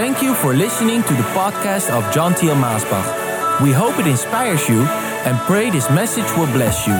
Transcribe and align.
Thank 0.00 0.22
you 0.22 0.34
for 0.34 0.54
listening 0.54 1.02
to 1.02 1.12
the 1.12 1.28
podcast 1.34 1.90
of 1.90 2.10
John 2.10 2.32
Thiel 2.32 2.54
Maasbach. 2.54 3.60
We 3.60 3.70
hope 3.70 3.98
it 3.98 4.06
inspires 4.06 4.66
you 4.66 4.80
and 5.26 5.36
pray 5.40 5.68
this 5.68 5.90
message 5.90 6.24
will 6.38 6.50
bless 6.54 6.86
you. 6.86 6.94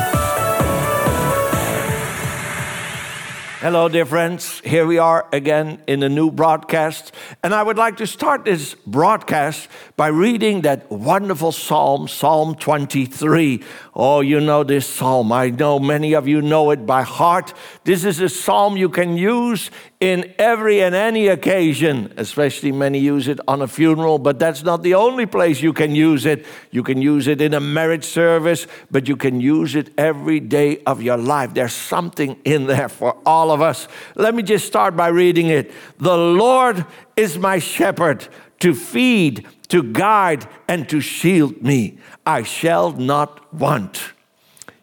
Hello, 3.60 3.88
dear 3.88 4.04
friends. 4.04 4.60
Here 4.60 4.86
we 4.86 4.98
are 4.98 5.26
again 5.32 5.82
in 5.86 6.02
a 6.02 6.08
new 6.10 6.30
broadcast. 6.30 7.12
And 7.42 7.54
I 7.54 7.62
would 7.62 7.78
like 7.78 7.96
to 7.98 8.06
start 8.06 8.44
this 8.44 8.74
broadcast 8.86 9.68
by 9.96 10.08
reading 10.08 10.62
that 10.62 10.90
wonderful 10.90 11.52
psalm, 11.52 12.08
Psalm 12.08 12.54
23. 12.54 13.62
Oh, 13.94 14.20
you 14.20 14.40
know 14.40 14.62
this 14.62 14.86
psalm. 14.86 15.30
I 15.30 15.50
know 15.50 15.78
many 15.78 16.14
of 16.14 16.28
you 16.28 16.40
know 16.42 16.70
it 16.70 16.84
by 16.86 17.02
heart. 17.02 17.54
This 17.84 18.04
is 18.04 18.20
a 18.20 18.28
psalm 18.28 18.76
you 18.78 18.88
can 18.88 19.16
use 19.16 19.70
in 20.00 20.32
every 20.38 20.82
and 20.82 20.94
any 20.94 21.28
occasion, 21.28 22.10
especially 22.16 22.72
many 22.72 22.98
use 22.98 23.28
it 23.28 23.38
on 23.46 23.60
a 23.60 23.68
funeral, 23.68 24.18
but 24.18 24.38
that's 24.38 24.62
not 24.62 24.82
the 24.82 24.94
only 24.94 25.26
place 25.26 25.60
you 25.60 25.74
can 25.74 25.94
use 25.94 26.24
it. 26.24 26.46
You 26.70 26.82
can 26.82 27.02
use 27.02 27.26
it 27.26 27.42
in 27.42 27.52
a 27.52 27.60
marriage 27.60 28.04
service, 28.04 28.66
but 28.90 29.08
you 29.08 29.16
can 29.16 29.42
use 29.42 29.74
it 29.74 29.92
every 29.98 30.40
day 30.40 30.82
of 30.84 31.02
your 31.02 31.18
life. 31.18 31.52
There's 31.52 31.74
something 31.74 32.40
in 32.46 32.66
there 32.66 32.88
for 32.88 33.18
all 33.26 33.50
of 33.50 33.60
us. 33.60 33.88
Let 34.14 34.34
me 34.34 34.42
just 34.42 34.66
start 34.66 34.96
by 34.96 35.08
reading 35.08 35.48
it. 35.48 35.70
The 35.98 36.16
Lord 36.16 36.86
is 37.14 37.36
my 37.36 37.58
shepherd 37.58 38.26
to 38.60 38.74
feed, 38.74 39.46
to 39.68 39.82
guide, 39.82 40.48
and 40.66 40.88
to 40.88 41.02
shield 41.02 41.60
me. 41.60 41.98
I 42.24 42.42
shall 42.42 42.92
not 42.92 43.52
want. 43.52 44.14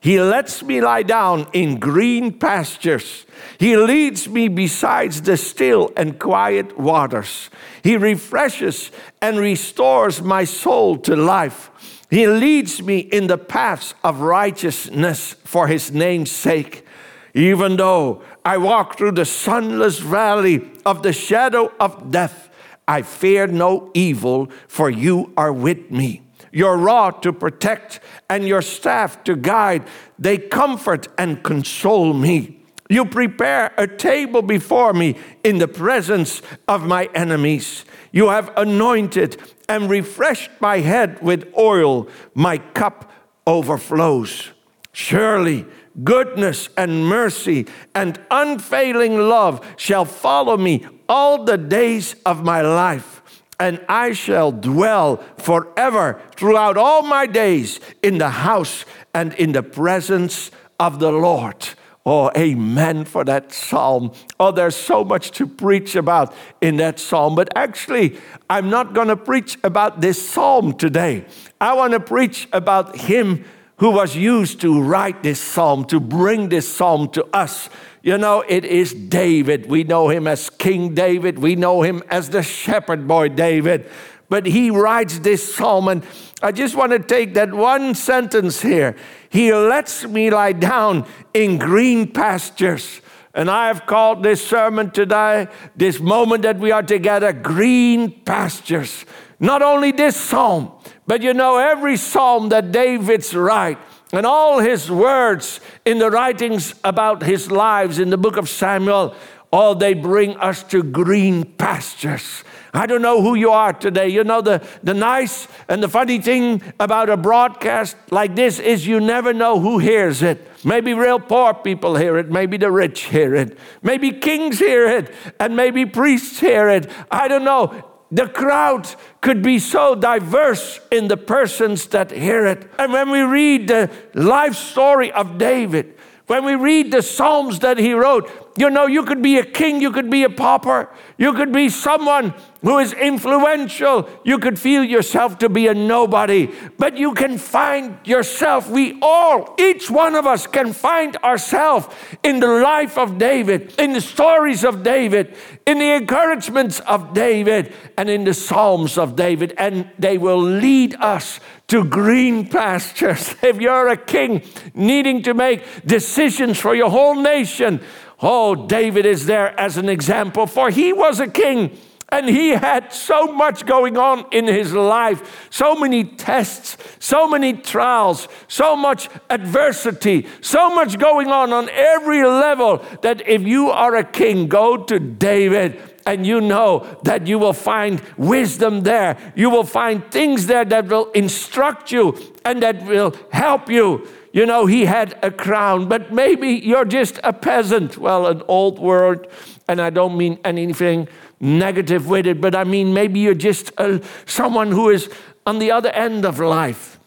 He 0.08 0.22
lets 0.22 0.64
me 0.64 0.80
lie 0.80 1.04
down 1.04 1.48
in 1.52 1.80
green 1.80 2.32
pastures. 2.32 3.26
He 3.60 3.76
leads 3.76 4.30
me 4.30 4.48
beside 4.48 5.12
the 5.12 5.36
still 5.36 5.92
and 5.98 6.18
quiet 6.18 6.80
waters. 6.80 7.50
He 7.84 7.98
refreshes 7.98 8.90
and 9.22 9.38
restores 9.38 10.22
my 10.22 10.46
soul 10.46 10.98
to 11.00 11.18
life. 11.18 11.70
He 12.10 12.26
leads 12.26 12.82
me 12.82 13.00
in 13.00 13.28
the 13.28 13.38
paths 13.38 13.96
of 14.02 14.22
righteousness 14.22 15.36
for 15.44 15.68
his 15.68 15.92
name's 15.92 16.32
sake. 16.32 16.86
Even 17.34 17.76
though 17.76 18.22
I 18.46 18.60
walk 18.60 18.98
through 18.98 19.12
the 19.12 19.26
sunless 19.26 20.00
valley 20.00 20.72
of 20.86 21.04
the 21.04 21.12
shadow 21.12 21.70
of 21.82 22.12
death, 22.12 22.50
I 22.88 23.02
fear 23.02 23.46
no 23.46 23.92
evil, 23.94 24.50
for 24.70 24.90
you 24.90 25.34
are 25.36 25.52
with 25.52 25.92
me 25.92 26.22
your 26.52 26.78
rod 26.78 27.22
to 27.24 27.34
protect, 27.34 28.00
and 28.30 28.48
your 28.48 28.62
staff 28.62 29.24
to 29.26 29.36
guide. 29.36 29.88
They 30.18 30.38
comfort 30.38 31.08
and 31.18 31.44
console 31.44 32.14
me. 32.14 32.66
You 32.90 33.06
prepare 33.06 33.74
a 33.78 33.88
table 33.88 34.42
before 34.42 34.94
me 34.94 35.16
in 35.44 35.58
the 35.58 35.68
presence 35.68 36.42
of 36.68 36.86
my 36.86 37.10
enemies. 37.14 37.84
You 38.12 38.30
have 38.30 38.52
anointed 38.56 39.38
and 39.68 39.90
refreshed 39.90 40.52
my 40.62 40.80
head 40.80 41.22
with 41.22 41.52
oil. 41.58 42.08
My 42.34 42.60
cup 42.60 43.12
overflows. 43.46 44.52
Surely 44.94 45.66
goodness 46.04 46.70
and 46.78 47.06
mercy 47.06 47.66
and 47.94 48.20
unfailing 48.32 49.18
love 49.18 49.66
shall 49.78 50.06
follow 50.06 50.58
me 50.58 50.86
all 51.10 51.44
the 51.44 51.58
days 51.58 52.16
of 52.26 52.44
my 52.44 52.62
life 52.62 53.17
and 53.60 53.84
I 53.90 54.14
shall 54.14 54.52
dwell 54.52 55.18
forever 55.38 56.22
throughout 56.36 56.78
all 56.78 57.02
my 57.02 57.26
days 57.26 57.80
in 58.04 58.18
the 58.18 58.30
house 58.30 58.86
and 59.14 59.34
in 59.34 59.52
the 59.52 59.64
presence 59.64 60.52
of 60.80 61.00
the 61.00 61.12
Lord. 61.12 61.70
Oh, 62.06 62.32
amen 62.38 63.04
for 63.04 63.26
that 63.26 63.52
psalm. 63.52 64.14
Oh, 64.40 64.52
there's 64.52 64.78
so 64.78 65.04
much 65.04 65.32
to 65.32 65.46
preach 65.46 65.96
about 65.96 66.34
in 66.62 66.78
that 66.78 67.00
psalm. 67.00 67.36
But 67.36 67.50
actually, 67.54 68.18
I'm 68.50 68.70
not 68.70 68.94
going 68.94 69.10
to 69.10 69.18
preach 69.18 69.58
about 69.62 70.00
this 70.00 70.30
psalm 70.30 70.74
today. 70.74 71.26
I 71.60 71.74
want 71.74 71.92
to 71.92 72.00
preach 72.00 72.48
about 72.54 72.96
him 72.96 73.44
who 73.80 73.92
was 73.92 74.16
used 74.16 74.62
to 74.62 74.82
write 74.82 75.22
this 75.22 75.42
psalm, 75.42 75.84
to 75.86 76.00
bring 76.00 76.48
this 76.48 76.68
psalm 76.68 77.10
to 77.10 77.26
us 77.34 77.70
you 78.08 78.18
know, 78.18 78.42
it 78.48 78.64
is 78.64 78.94
David. 78.94 79.66
We 79.66 79.84
know 79.84 80.08
him 80.08 80.28
as 80.28 80.50
King 80.50 80.96
David, 80.96 81.40
we 81.40 81.58
know 81.58 81.82
him 81.82 82.02
as 82.08 82.30
the 82.30 82.42
shepherd 82.42 83.06
boy 83.06 83.28
David. 83.28 83.90
But 84.30 84.46
he 84.46 84.72
writes 84.72 85.20
this 85.20 85.54
psalm, 85.54 85.90
and 85.90 86.06
I 86.42 86.54
just 86.54 86.74
want 86.74 86.94
to 86.94 87.00
take 87.00 87.34
that 87.34 87.54
one 87.54 87.96
sentence 87.96 88.62
here. 88.62 88.96
He 89.30 89.54
lets 89.54 90.06
me 90.06 90.30
lie 90.30 90.54
down 90.54 91.06
in 91.34 91.58
green 91.58 92.10
pastures. 92.14 93.02
And 93.34 93.52
I 93.52 93.68
have 93.68 93.86
called 93.86 94.24
this 94.24 94.42
sermon 94.42 94.92
today, 94.92 95.50
this 95.76 96.00
moment 96.00 96.44
that 96.44 96.60
we 96.60 96.72
are 96.72 96.84
together, 96.84 97.34
green 97.34 98.22
pastures. 98.22 99.04
Not 99.42 99.62
only 99.62 99.92
this 99.92 100.16
psalm, 100.16 100.72
but 101.08 101.22
you 101.22 101.34
know, 101.34 101.58
every 101.58 101.98
psalm 101.98 102.48
that 102.50 102.72
David's 102.72 103.36
write, 103.36 103.80
and 104.12 104.26
all 104.26 104.60
his 104.60 104.90
words 104.90 105.60
in 105.86 106.00
the 106.00 106.10
writings 106.10 106.76
about 106.84 107.24
his 107.24 107.52
lives 107.52 108.00
in 108.00 108.10
the 108.10 108.18
book 108.18 108.38
of 108.38 108.48
Samuel, 108.48 109.16
all 109.52 109.76
they 109.76 109.94
bring 109.94 110.36
us 110.38 110.64
to 110.64 110.84
green 110.84 111.44
pastures. 111.44 112.44
I 112.74 112.86
don't 112.86 113.02
know 113.02 113.22
who 113.22 113.36
you 113.36 113.52
are 113.52 113.74
today. 113.74 114.10
You 114.10 114.24
know, 114.24 114.42
the, 114.42 114.66
the 114.84 114.94
nice 114.94 115.48
and 115.68 115.82
the 115.82 115.88
funny 115.88 116.20
thing 116.20 116.62
about 116.80 117.10
a 117.10 117.18
broadcast 117.18 117.96
like 118.12 118.36
this 118.36 118.60
is 118.60 118.86
you 118.86 119.00
never 119.00 119.34
know 119.34 119.60
who 119.60 119.80
hears 119.80 120.22
it. 120.22 120.48
Maybe 120.64 120.94
real 120.94 121.20
poor 121.20 121.54
people 121.54 121.96
hear 121.96 122.18
it, 122.18 122.30
maybe 122.30 122.58
the 122.58 122.72
rich 122.72 123.04
hear 123.04 123.36
it, 123.36 123.58
maybe 123.82 124.12
kings 124.12 124.60
hear 124.60 124.88
it, 124.88 125.14
and 125.40 125.56
maybe 125.56 125.86
priests 125.86 126.40
hear 126.40 126.70
it. 126.70 126.90
I 127.10 127.28
don't 127.28 127.46
know 127.46 127.84
the 128.12 128.28
crowd 128.28 128.88
could 129.22 129.42
be 129.42 129.60
so 129.60 129.96
diverse 129.96 130.80
in 130.92 131.08
the 131.08 131.18
persons 131.18 131.88
that 131.88 132.12
hear 132.12 132.46
it. 132.46 132.70
And 132.80 132.94
when 132.94 133.10
we 133.10 133.22
read 133.22 133.68
the 133.68 133.92
life 134.14 134.56
story 134.56 135.12
of 135.12 135.38
David, 135.38 135.96
when 136.28 136.46
we 136.46 136.56
read 136.56 136.92
the 136.92 137.02
Psalms 137.02 137.60
that 137.60 137.78
he 137.78 137.94
wrote, 137.94 138.47
you 138.58 138.70
know, 138.70 138.88
you 138.88 139.04
could 139.04 139.22
be 139.22 139.38
a 139.38 139.46
king, 139.46 139.82
you 139.82 139.92
could 139.92 140.10
be 140.10 140.24
a 140.24 140.30
pauper, 140.30 140.90
you 141.18 141.34
could 141.34 141.54
be 141.54 141.70
someone 141.70 142.34
who 142.62 142.80
is 142.80 142.94
influential. 142.94 144.10
You 144.24 144.40
could 144.40 144.60
feel 144.60 144.84
yourself 144.84 145.38
to 145.40 145.50
be 145.50 145.68
a 145.68 145.74
nobody, 145.74 146.50
but 146.78 146.98
you 146.98 147.14
can 147.14 147.38
find 147.38 147.98
yourself. 148.06 148.70
We 148.70 149.00
all, 149.02 149.56
each 149.60 149.90
one 149.90 150.16
of 150.16 150.26
us, 150.26 150.48
can 150.48 150.74
find 150.74 151.16
ourselves 151.18 151.88
in 152.24 152.40
the 152.40 152.48
life 152.48 152.98
of 152.98 153.18
David, 153.18 153.74
in 153.78 153.94
the 153.94 154.02
stories 154.02 154.64
of 154.64 154.84
David, 154.84 155.36
in 155.66 155.80
the 155.80 155.96
encouragements 155.96 156.80
of 156.82 157.14
David, 157.14 157.74
and 157.98 158.10
in 158.10 158.24
the 158.24 158.34
Psalms 158.34 158.98
of 158.98 159.16
David, 159.16 159.54
and 159.58 159.90
they 160.00 160.18
will 160.18 160.42
lead 160.42 160.96
us 160.96 161.40
to 161.68 161.84
green 161.84 162.48
pastures. 162.48 163.36
If 163.48 163.62
you're 163.62 163.88
a 163.88 163.98
king 163.98 164.42
needing 164.74 165.24
to 165.24 165.34
make 165.34 165.64
decisions 165.86 166.60
for 166.60 166.76
your 166.76 166.90
whole 166.90 167.16
nation, 167.16 167.82
oh, 168.22 168.68
David 168.68 169.06
is 169.06 169.26
there 169.26 169.60
as 169.60 169.78
an 169.78 169.90
example, 169.90 170.48
for 170.48 170.70
he 170.70 170.94
was 170.94 171.20
a 171.20 171.28
king. 171.28 171.78
And 172.10 172.30
he 172.30 172.52
had 172.52 172.94
so 172.94 173.28
much 173.34 173.66
going 173.66 173.98
on 173.98 174.26
in 174.32 174.48
his 174.48 174.72
life, 174.72 175.50
so 175.50 175.76
many 175.76 176.06
tests, 176.06 176.78
so 177.00 177.28
many 177.28 177.52
trials, 177.52 178.30
so 178.48 178.78
much 178.78 179.10
adversity, 179.30 180.26
so 180.40 180.74
much 180.74 180.98
going 181.00 181.28
on 181.28 181.52
on 181.52 181.68
every 181.70 182.24
level 182.24 182.78
that 183.02 183.28
if 183.28 183.42
you 183.42 183.72
are 183.72 183.98
a 183.98 184.06
king, 184.06 184.48
go 184.48 184.78
to 184.86 185.00
David 185.00 185.82
and 186.06 186.26
you 186.26 186.40
know 186.40 186.98
that 187.04 187.28
you 187.28 187.38
will 187.38 187.52
find 187.52 188.02
wisdom 188.16 188.84
there. 188.84 189.18
You 189.36 189.50
will 189.50 189.66
find 189.66 190.10
things 190.10 190.48
there 190.48 190.64
that 190.64 190.88
will 190.88 191.12
instruct 191.12 191.92
you 191.92 192.18
and 192.46 192.64
that 192.64 192.86
will 192.86 193.14
help 193.32 193.70
you. 193.70 194.08
You 194.38 194.46
know, 194.46 194.68
he 194.68 194.86
had 194.86 195.18
a 195.24 195.32
crown, 195.32 195.88
but 195.88 196.14
maybe 196.14 196.50
you're 196.50 196.86
just 196.86 197.20
a 197.24 197.34
peasant. 197.34 197.98
Well, 197.98 198.28
an 198.28 198.44
old 198.48 198.78
word, 198.78 199.28
and 199.68 199.82
I 199.82 199.90
don't 199.90 200.16
mean 200.16 200.38
anything 200.46 201.08
negative 201.40 202.06
with 202.06 202.28
it, 202.28 202.40
but 202.40 202.54
I 202.54 202.64
mean 202.64 202.94
maybe 202.94 203.20
you're 203.20 203.34
just 203.34 203.72
a, 203.80 204.00
someone 204.28 204.72
who 204.72 204.92
is 204.92 205.10
on 205.48 205.58
the 205.58 205.72
other 205.72 205.90
end 205.90 206.24
of 206.24 206.38
life. 206.38 207.00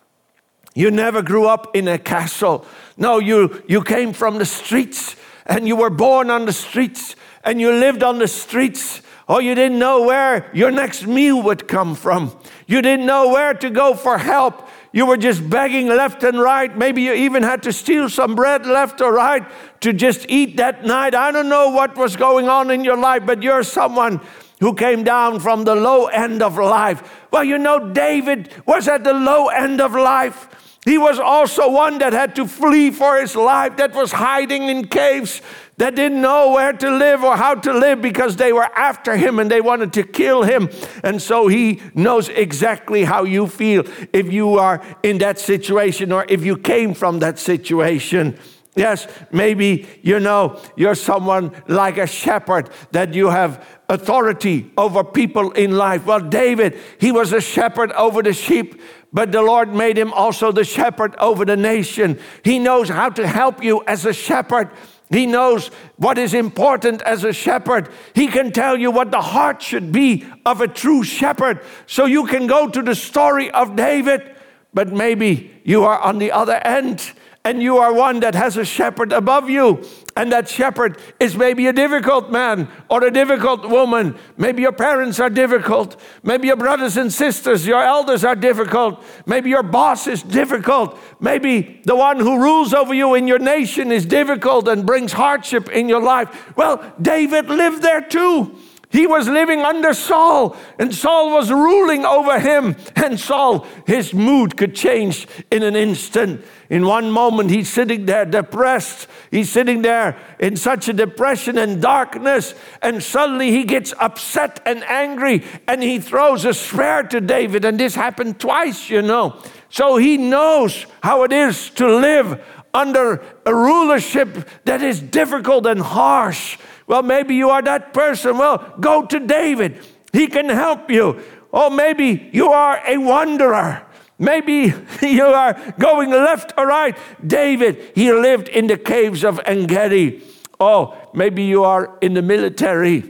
You 0.74 0.90
never 0.90 1.22
grew 1.22 1.46
up 1.46 1.76
in 1.76 1.86
a 1.86 1.98
castle. 1.98 2.66
No, 2.96 3.20
you, 3.20 3.62
you 3.68 3.84
came 3.84 4.12
from 4.12 4.38
the 4.38 4.44
streets 4.44 5.14
and 5.46 5.68
you 5.68 5.76
were 5.76 5.88
born 5.88 6.30
on 6.30 6.46
the 6.46 6.52
streets 6.52 7.14
and 7.44 7.60
you 7.60 7.70
lived 7.70 8.02
on 8.02 8.18
the 8.18 8.26
streets. 8.26 9.02
Oh, 9.28 9.38
you 9.38 9.54
didn't 9.54 9.78
know 9.78 10.02
where 10.02 10.50
your 10.52 10.72
next 10.72 11.06
meal 11.06 11.40
would 11.44 11.68
come 11.68 11.94
from. 11.94 12.36
You 12.66 12.82
didn't 12.82 13.06
know 13.06 13.28
where 13.28 13.54
to 13.54 13.70
go 13.70 13.94
for 13.94 14.18
help. 14.18 14.68
You 14.92 15.06
were 15.06 15.16
just 15.16 15.48
begging 15.48 15.86
left 15.86 16.24
and 16.24 16.40
right. 16.40 16.76
Maybe 16.76 17.02
you 17.02 17.12
even 17.12 17.42
had 17.42 17.62
to 17.62 17.72
steal 17.72 18.08
some 18.08 18.34
bread 18.34 18.66
left 18.66 19.00
or 19.00 19.12
right 19.12 19.44
to 19.80 19.92
just 19.92 20.26
eat 20.28 20.56
that 20.56 20.84
night. 20.84 21.14
I 21.14 21.30
don't 21.30 21.48
know 21.48 21.70
what 21.70 21.96
was 21.96 22.16
going 22.16 22.48
on 22.48 22.70
in 22.70 22.82
your 22.82 22.96
life, 22.96 23.24
but 23.24 23.42
you're 23.42 23.62
someone 23.62 24.20
who 24.58 24.74
came 24.74 25.04
down 25.04 25.40
from 25.40 25.64
the 25.64 25.74
low 25.74 26.06
end 26.06 26.42
of 26.42 26.56
life. 26.56 27.02
Well, 27.30 27.44
you 27.44 27.58
know, 27.58 27.92
David 27.92 28.52
was 28.66 28.88
at 28.88 29.04
the 29.04 29.14
low 29.14 29.46
end 29.48 29.80
of 29.80 29.92
life. 29.92 30.48
He 30.84 30.98
was 30.98 31.18
also 31.18 31.70
one 31.70 31.98
that 31.98 32.12
had 32.12 32.34
to 32.36 32.46
flee 32.46 32.90
for 32.90 33.20
his 33.20 33.36
life, 33.36 33.76
that 33.76 33.92
was 33.94 34.12
hiding 34.12 34.64
in 34.64 34.88
caves, 34.88 35.42
that 35.80 35.96
didn't 35.96 36.20
know 36.20 36.50
where 36.50 36.74
to 36.74 36.90
live 36.90 37.24
or 37.24 37.38
how 37.38 37.54
to 37.54 37.72
live 37.72 38.02
because 38.02 38.36
they 38.36 38.52
were 38.52 38.68
after 38.76 39.16
him 39.16 39.38
and 39.38 39.50
they 39.50 39.62
wanted 39.62 39.94
to 39.94 40.02
kill 40.02 40.42
him. 40.42 40.68
And 41.02 41.22
so 41.22 41.48
he 41.48 41.80
knows 41.94 42.28
exactly 42.28 43.04
how 43.04 43.24
you 43.24 43.46
feel 43.46 43.84
if 44.12 44.30
you 44.30 44.58
are 44.58 44.82
in 45.02 45.16
that 45.18 45.38
situation 45.38 46.12
or 46.12 46.26
if 46.28 46.44
you 46.44 46.58
came 46.58 46.92
from 46.92 47.20
that 47.20 47.38
situation. 47.38 48.38
Yes, 48.76 49.08
maybe 49.32 49.88
you 50.02 50.20
know 50.20 50.60
you're 50.76 50.94
someone 50.94 51.50
like 51.66 51.96
a 51.96 52.06
shepherd 52.06 52.68
that 52.92 53.14
you 53.14 53.30
have 53.30 53.66
authority 53.88 54.70
over 54.76 55.02
people 55.02 55.50
in 55.52 55.78
life. 55.78 56.04
Well, 56.04 56.20
David, 56.20 56.78
he 56.98 57.10
was 57.10 57.32
a 57.32 57.40
shepherd 57.40 57.90
over 57.92 58.22
the 58.22 58.34
sheep, 58.34 58.82
but 59.14 59.32
the 59.32 59.40
Lord 59.40 59.74
made 59.74 59.96
him 59.96 60.12
also 60.12 60.52
the 60.52 60.62
shepherd 60.62 61.16
over 61.16 61.46
the 61.46 61.56
nation. 61.56 62.18
He 62.44 62.58
knows 62.58 62.90
how 62.90 63.08
to 63.08 63.26
help 63.26 63.64
you 63.64 63.82
as 63.86 64.04
a 64.04 64.12
shepherd 64.12 64.68
he 65.10 65.26
knows 65.26 65.68
what 65.96 66.18
is 66.18 66.34
important 66.34 67.02
as 67.02 67.24
a 67.24 67.32
shepherd. 67.32 67.88
He 68.14 68.28
can 68.28 68.52
tell 68.52 68.78
you 68.78 68.90
what 68.92 69.10
the 69.10 69.20
heart 69.20 69.60
should 69.60 69.90
be 69.90 70.24
of 70.46 70.60
a 70.60 70.68
true 70.68 71.02
shepherd. 71.02 71.60
So 71.86 72.06
you 72.06 72.26
can 72.26 72.46
go 72.46 72.68
to 72.68 72.80
the 72.80 72.94
story 72.94 73.50
of 73.50 73.74
David, 73.74 74.36
but 74.72 74.92
maybe 74.92 75.60
you 75.64 75.84
are 75.84 75.98
on 75.98 76.18
the 76.18 76.30
other 76.30 76.60
end 76.64 77.12
and 77.44 77.62
you 77.62 77.78
are 77.78 77.92
one 77.92 78.20
that 78.20 78.34
has 78.34 78.56
a 78.56 78.64
shepherd 78.64 79.12
above 79.12 79.48
you, 79.48 79.82
and 80.20 80.30
that 80.32 80.46
shepherd 80.46 80.98
is 81.18 81.34
maybe 81.34 81.66
a 81.66 81.72
difficult 81.72 82.30
man 82.30 82.68
or 82.90 83.02
a 83.02 83.10
difficult 83.10 83.66
woman. 83.66 84.14
Maybe 84.36 84.60
your 84.60 84.72
parents 84.72 85.18
are 85.18 85.30
difficult. 85.30 85.98
Maybe 86.22 86.48
your 86.48 86.56
brothers 86.56 86.98
and 86.98 87.10
sisters, 87.10 87.66
your 87.66 87.82
elders 87.82 88.22
are 88.22 88.36
difficult. 88.36 89.02
Maybe 89.24 89.48
your 89.48 89.62
boss 89.62 90.06
is 90.06 90.22
difficult. 90.22 90.98
Maybe 91.20 91.80
the 91.86 91.96
one 91.96 92.20
who 92.20 92.38
rules 92.38 92.74
over 92.74 92.92
you 92.92 93.14
in 93.14 93.26
your 93.26 93.38
nation 93.38 93.90
is 93.90 94.04
difficult 94.04 94.68
and 94.68 94.84
brings 94.84 95.12
hardship 95.12 95.70
in 95.70 95.88
your 95.88 96.02
life. 96.02 96.54
Well, 96.54 96.92
David 97.00 97.48
lived 97.48 97.80
there 97.80 98.02
too. 98.02 98.58
He 98.90 99.06
was 99.06 99.28
living 99.28 99.60
under 99.60 99.94
Saul, 99.94 100.56
and 100.76 100.92
Saul 100.92 101.32
was 101.32 101.48
ruling 101.48 102.04
over 102.04 102.40
him. 102.40 102.74
And 102.96 103.20
Saul, 103.20 103.64
his 103.86 104.12
mood 104.12 104.56
could 104.56 104.74
change 104.74 105.28
in 105.48 105.62
an 105.62 105.76
instant. 105.76 106.44
In 106.68 106.84
one 106.84 107.08
moment, 107.08 107.50
he's 107.50 107.72
sitting 107.72 108.06
there 108.06 108.24
depressed. 108.24 109.06
He's 109.30 109.48
sitting 109.48 109.82
there 109.82 110.18
in 110.40 110.56
such 110.56 110.88
a 110.88 110.92
depression 110.92 111.56
and 111.56 111.80
darkness. 111.80 112.52
And 112.82 113.00
suddenly 113.00 113.52
he 113.52 113.62
gets 113.62 113.94
upset 114.00 114.60
and 114.66 114.82
angry 114.84 115.44
and 115.68 115.84
he 115.84 116.00
throws 116.00 116.44
a 116.44 116.52
spear 116.52 117.04
to 117.04 117.20
David. 117.20 117.64
And 117.64 117.78
this 117.78 117.94
happened 117.94 118.40
twice, 118.40 118.90
you 118.90 119.02
know. 119.02 119.40
So 119.68 119.98
he 119.98 120.16
knows 120.16 120.86
how 121.00 121.22
it 121.22 121.32
is 121.32 121.70
to 121.70 121.86
live 121.86 122.42
under 122.74 123.22
a 123.46 123.54
rulership 123.54 124.48
that 124.64 124.82
is 124.82 125.00
difficult 125.00 125.66
and 125.66 125.80
harsh. 125.80 126.58
Well, 126.90 127.04
maybe 127.04 127.36
you 127.36 127.50
are 127.50 127.62
that 127.62 127.94
person. 127.94 128.36
Well, 128.36 128.74
go 128.80 129.06
to 129.06 129.20
David. 129.20 129.78
He 130.12 130.26
can 130.26 130.48
help 130.48 130.90
you. 130.90 131.22
Or 131.52 131.70
maybe 131.70 132.28
you 132.32 132.48
are 132.50 132.82
a 132.84 132.98
wanderer. 132.98 133.86
Maybe 134.18 134.74
you 135.00 135.24
are 135.24 135.54
going 135.78 136.10
left 136.10 136.52
or 136.58 136.66
right. 136.66 136.98
David, 137.24 137.92
he 137.94 138.12
lived 138.12 138.48
in 138.48 138.66
the 138.66 138.76
caves 138.76 139.22
of 139.22 139.38
Engedi. 139.46 140.24
Oh, 140.58 140.98
maybe 141.14 141.44
you 141.44 141.62
are 141.62 141.96
in 142.00 142.14
the 142.14 142.22
military. 142.22 143.04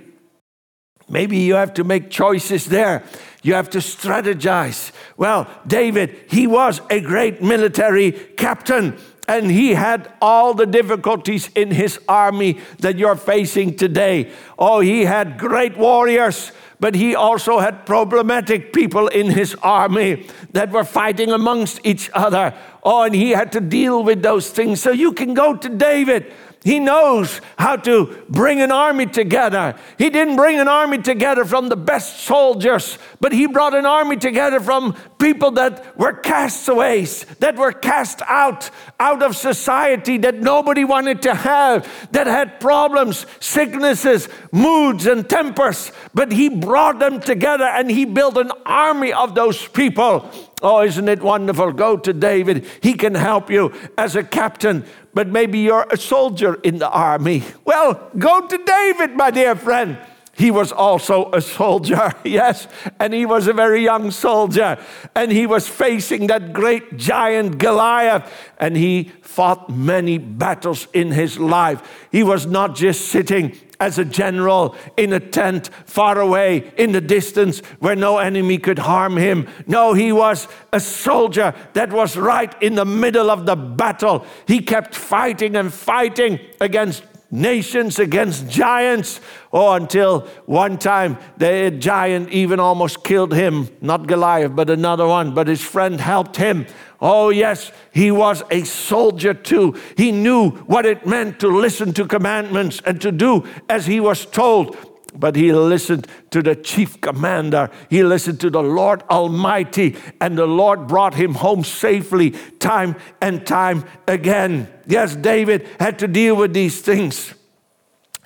Maybe 1.09 1.38
you 1.38 1.55
have 1.55 1.73
to 1.75 1.83
make 1.83 2.11
choices 2.11 2.67
there. 2.67 3.03
You 3.43 3.55
have 3.55 3.71
to 3.71 3.79
strategize. 3.79 4.93
Well, 5.17 5.49
David, 5.67 6.26
he 6.29 6.47
was 6.47 6.83
a 6.91 7.00
great 7.00 7.43
military 7.43 8.12
captain 8.12 8.99
and 9.31 9.49
he 9.49 9.75
had 9.75 10.12
all 10.21 10.55
the 10.55 10.67
difficulties 10.67 11.50
in 11.55 11.71
his 11.71 12.00
army 12.09 12.59
that 12.81 12.99
you're 12.99 13.15
facing 13.15 13.77
today. 13.77 14.32
Oh, 14.59 14.81
he 14.81 15.05
had 15.05 15.38
great 15.38 15.79
warriors, 15.79 16.50
but 16.81 16.97
he 16.97 17.15
also 17.15 17.61
had 17.61 17.87
problematic 17.87 18.73
people 18.73 19.06
in 19.06 19.31
his 19.31 19.55
army 19.62 20.27
that 20.50 20.73
were 20.73 20.82
fighting 20.82 21.31
amongst 21.31 21.79
each 21.85 22.11
other. 22.12 22.53
Oh, 22.82 23.05
and 23.05 23.15
he 23.15 23.31
had 23.31 23.53
to 23.53 23.61
deal 23.61 24.03
with 24.03 24.21
those 24.21 24.50
things. 24.50 24.82
So 24.82 24.91
you 24.91 25.12
can 25.12 25.33
go 25.33 25.56
to 25.56 25.69
David 25.69 26.33
he 26.62 26.79
knows 26.79 27.41
how 27.59 27.77
to 27.77 28.23
bring 28.29 28.61
an 28.61 28.71
army 28.71 29.07
together. 29.07 29.77
He 29.97 30.11
didn't 30.11 30.37
bring 30.37 30.61
an 30.61 30.69
army 30.69 30.99
together 30.99 31.47
from 31.47 31.71
the 31.71 31.77
best 31.77 32.21
soldiers, 32.21 32.99
but 33.19 33.33
he 33.33 33.47
brought 33.47 33.75
an 33.75 33.87
army 33.87 34.17
together 34.17 34.61
from 34.61 34.95
people 35.19 35.53
that 35.53 35.97
were 35.97 36.12
castaways, 36.12 37.25
that 37.39 37.57
were 37.57 37.73
cast 37.73 38.21
out, 38.27 38.69
out 38.99 39.23
of 39.23 39.37
society, 39.37 40.19
that 40.19 40.37
nobody 40.37 40.85
wanted 40.85 41.23
to 41.23 41.35
have, 41.35 41.89
that 42.12 42.27
had 42.27 42.61
problems, 42.61 43.25
sicknesses, 43.41 44.29
moods, 44.53 45.07
and 45.07 45.31
tempers. 45.31 45.93
But 46.12 46.31
he 46.31 46.51
brought 46.51 46.99
them 46.99 47.21
together 47.21 47.65
and 47.65 47.91
he 47.91 48.05
built 48.05 48.37
an 48.37 48.53
army 48.67 49.15
of 49.15 49.35
those 49.35 49.67
people. 49.67 50.31
Oh, 50.62 50.83
isn't 50.83 51.09
it 51.09 51.23
wonderful? 51.23 51.73
Go 51.73 51.97
to 51.97 52.12
David. 52.12 52.67
He 52.83 52.93
can 52.93 53.15
help 53.15 53.51
you 53.51 53.73
as 53.97 54.15
a 54.15 54.23
captain, 54.23 54.85
but 55.15 55.29
maybe 55.29 55.59
you're 55.61 55.87
a 55.91 55.97
soldier 55.97 56.55
in 56.62 56.79
the 56.79 56.89
army. 56.89 57.43
Well, 57.65 58.11
go 58.19 58.47
to 58.47 58.59
David, 58.65 59.17
my 59.17 59.31
dear 59.31 59.55
friend. 59.57 59.99
He 60.32 60.50
was 60.50 60.73
also 60.73 61.31
a 61.32 61.41
soldier, 61.41 62.12
yes, 62.25 62.69
and 62.99 63.12
he 63.12 63.27
was 63.27 63.47
a 63.47 63.53
very 63.53 63.82
young 63.82 64.11
soldier, 64.11 64.79
and 65.15 65.31
he 65.31 65.47
was 65.47 65.69
facing 65.69 66.29
that 66.29 66.53
great 66.53 66.97
giant 66.97 67.59
Goliath, 67.59 68.32
and 68.59 68.77
he 68.77 69.12
fought 69.23 69.69
many 69.69 70.19
battles 70.19 70.88
in 70.93 71.11
his 71.11 71.38
life. 71.38 71.82
He 72.11 72.23
was 72.23 72.47
not 72.47 72.75
just 72.75 73.09
sitting 73.09 73.56
as 73.81 73.99
a 73.99 74.05
general 74.05 74.77
in 74.97 75.12
a 75.12 75.21
tent 75.21 75.71
far 75.87 76.21
away 76.21 76.73
in 76.76 76.93
the 76.93 77.00
distance 77.00 77.61
where 77.79 77.97
no 77.97 78.19
enemy 78.19 78.59
could 78.59 78.79
harm 78.79 79.17
him. 79.17 79.49
No, 79.67 79.94
he 79.94 80.12
was 80.12 80.47
a 80.73 80.79
soldier 80.79 81.55
that 81.73 81.91
was 81.91 82.17
right 82.17 82.55
in 82.62 82.75
the 82.75 82.85
middle 82.85 83.31
of 83.31 83.47
the 83.47 83.56
battle. 83.56 84.26
He 84.47 84.61
kept 84.61 84.94
fighting 84.94 85.56
and 85.56 85.73
fighting 85.73 86.38
against 86.61 87.03
nations 87.31 87.99
against 87.99 88.49
giants. 88.49 89.21
Oh, 89.53 89.73
until 89.73 90.21
one 90.47 90.79
time 90.79 91.19
the 91.37 91.71
giant 91.71 92.31
even 92.31 92.61
almost 92.61 93.05
killed 93.05 93.32
him. 93.32 93.69
Not 93.81 94.06
Goliath, 94.06 94.55
but 94.55 94.71
another 94.71 95.06
one. 95.06 95.35
But 95.35 95.49
his 95.49 95.61
friend 95.61 96.00
helped 96.00 96.37
him. 96.37 96.67
Oh, 97.00 97.31
yes, 97.31 97.73
he 97.93 98.11
was 98.11 98.43
a 98.50 98.65
soldier 98.65 99.32
too. 99.32 99.81
He 99.97 100.12
knew 100.12 100.50
what 100.50 100.85
it 100.85 101.06
meant 101.06 101.41
to 101.41 101.49
listen 101.49 101.93
to 101.94 102.06
commandments 102.06 102.82
and 102.85 103.00
to 103.00 103.11
do 103.11 103.47
as 103.69 103.87
he 103.87 104.00
was 104.00 104.26
told. 104.26 104.76
But 105.14 105.37
he 105.37 105.52
listened 105.52 106.07
to 106.31 106.43
the 106.43 106.55
chief 106.55 107.00
commander. 107.00 107.71
He 107.88 108.02
listened 108.02 108.40
to 108.40 108.50
the 108.50 108.62
Lord 108.62 109.02
Almighty, 109.11 109.97
and 110.21 110.38
the 110.38 110.47
Lord 110.47 110.87
brought 110.87 111.14
him 111.14 111.35
home 111.35 111.64
safely 111.64 112.31
time 112.59 112.97
and 113.21 113.47
time 113.47 113.85
again. 114.07 114.69
Yes, 114.87 115.17
David 115.17 115.69
had 115.79 115.99
to 116.00 116.09
deal 116.09 116.37
with 116.37 116.55
these 116.55 116.81
things. 116.81 117.35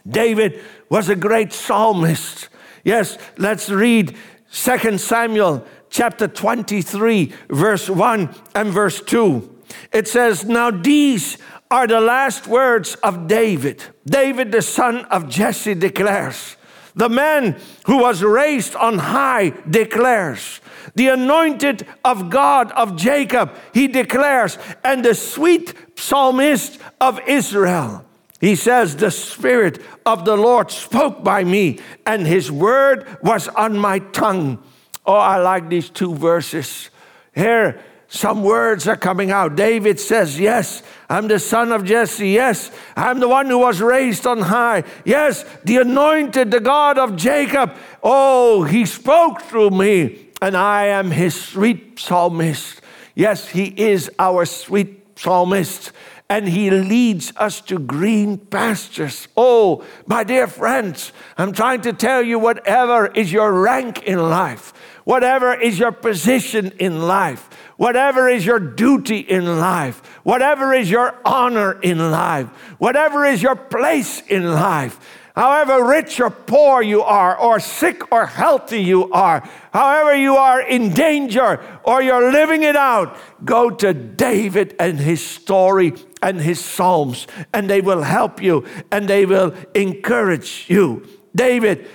David 0.06 0.62
was 0.88 1.08
a 1.08 1.16
great 1.16 1.52
psalmist. 1.52 2.48
Yes, 2.84 3.16
let's 3.38 3.70
read 3.70 4.16
2 4.52 4.98
Samuel 4.98 5.66
chapter 5.88 6.28
23, 6.28 7.32
verse 7.48 7.88
1 7.88 8.34
and 8.54 8.68
verse 8.70 9.00
2. 9.00 9.50
It 9.92 10.06
says, 10.06 10.44
Now 10.44 10.70
these 10.70 11.38
are 11.70 11.86
the 11.86 12.00
last 12.00 12.46
words 12.46 12.94
of 12.96 13.26
David. 13.26 13.82
David, 14.04 14.52
the 14.52 14.62
son 14.62 15.04
of 15.06 15.28
Jesse, 15.28 15.74
declares, 15.74 16.56
The 16.96 17.08
man 17.08 17.60
who 17.86 17.98
was 17.98 18.22
raised 18.22 18.76
on 18.76 18.98
high 18.98 19.50
declares, 19.68 20.60
the 20.94 21.08
anointed 21.08 21.86
of 22.04 22.30
God 22.30 22.70
of 22.72 22.96
Jacob, 22.96 23.54
he 23.72 23.88
declares, 23.88 24.58
and 24.84 25.04
the 25.04 25.14
sweet 25.14 25.74
psalmist 25.96 26.78
of 27.00 27.20
Israel. 27.26 28.04
He 28.40 28.54
says, 28.54 28.96
The 28.96 29.10
Spirit 29.10 29.82
of 30.06 30.24
the 30.24 30.36
Lord 30.36 30.70
spoke 30.70 31.24
by 31.24 31.42
me, 31.42 31.80
and 32.06 32.26
his 32.26 32.52
word 32.52 33.18
was 33.22 33.48
on 33.48 33.76
my 33.76 33.98
tongue. 33.98 34.62
Oh, 35.06 35.14
I 35.14 35.38
like 35.38 35.68
these 35.68 35.90
two 35.90 36.14
verses. 36.14 36.90
Here, 37.34 37.82
some 38.06 38.42
words 38.44 38.86
are 38.86 38.96
coming 38.96 39.30
out. 39.30 39.56
David 39.56 39.98
says, 39.98 40.38
Yes, 40.38 40.82
I'm 41.14 41.28
the 41.28 41.38
son 41.38 41.70
of 41.70 41.84
Jesse. 41.84 42.30
Yes, 42.30 42.72
I'm 42.96 43.20
the 43.20 43.28
one 43.28 43.46
who 43.46 43.58
was 43.58 43.80
raised 43.80 44.26
on 44.26 44.40
high. 44.40 44.82
Yes, 45.04 45.44
the 45.62 45.76
anointed, 45.76 46.50
the 46.50 46.58
God 46.58 46.98
of 46.98 47.14
Jacob. 47.14 47.76
Oh, 48.02 48.64
he 48.64 48.84
spoke 48.84 49.42
through 49.42 49.70
me, 49.70 50.30
and 50.42 50.56
I 50.56 50.86
am 50.86 51.12
his 51.12 51.40
sweet 51.40 52.00
psalmist. 52.00 52.80
Yes, 53.14 53.48
he 53.48 53.66
is 53.66 54.10
our 54.18 54.44
sweet 54.44 55.16
psalmist 55.16 55.92
and 56.28 56.48
He 56.48 56.70
leads 56.70 57.32
us 57.36 57.60
to 57.62 57.78
green 57.78 58.38
pastures. 58.38 59.28
Oh, 59.36 59.84
my 60.06 60.24
dear 60.24 60.46
friends, 60.46 61.12
I'm 61.36 61.52
trying 61.52 61.82
to 61.82 61.92
tell 61.92 62.22
you 62.22 62.38
whatever 62.38 63.06
is 63.08 63.32
your 63.32 63.52
rank 63.52 64.02
in 64.04 64.18
life, 64.18 64.72
whatever 65.04 65.54
is 65.54 65.78
your 65.78 65.92
position 65.92 66.72
in 66.78 67.02
life, 67.02 67.48
whatever 67.76 68.28
is 68.28 68.44
your 68.44 68.58
duty 68.58 69.18
in 69.18 69.60
life, 69.60 70.04
whatever 70.24 70.72
is 70.72 70.90
your 70.90 71.14
honor 71.24 71.80
in 71.80 72.10
life, 72.10 72.48
whatever 72.78 73.24
is 73.24 73.42
your 73.42 73.56
place 73.56 74.22
in 74.28 74.52
life, 74.52 74.98
however 75.36 75.84
rich 75.84 76.20
or 76.20 76.30
poor 76.30 76.80
you 76.80 77.02
are, 77.02 77.36
or 77.36 77.60
sick 77.60 78.12
or 78.12 78.26
healthy 78.26 78.82
you 78.82 79.10
are, 79.12 79.48
however 79.72 80.14
you 80.14 80.36
are 80.36 80.60
in 80.60 80.92
danger 80.92 81.62
or 81.84 82.02
you're 82.02 82.32
living 82.32 82.62
it 82.62 82.76
out, 82.76 83.16
go 83.44 83.68
to 83.68 83.92
David 83.92 84.74
and 84.78 84.98
his 84.98 85.24
story 85.24 85.92
and 86.22 86.40
his 86.40 86.64
Psalms, 86.64 87.26
and 87.52 87.68
they 87.68 87.80
will 87.80 88.02
help 88.02 88.42
you 88.42 88.64
and 88.90 89.08
they 89.08 89.26
will 89.26 89.54
encourage 89.74 90.66
you. 90.68 91.06
David, 91.34 91.88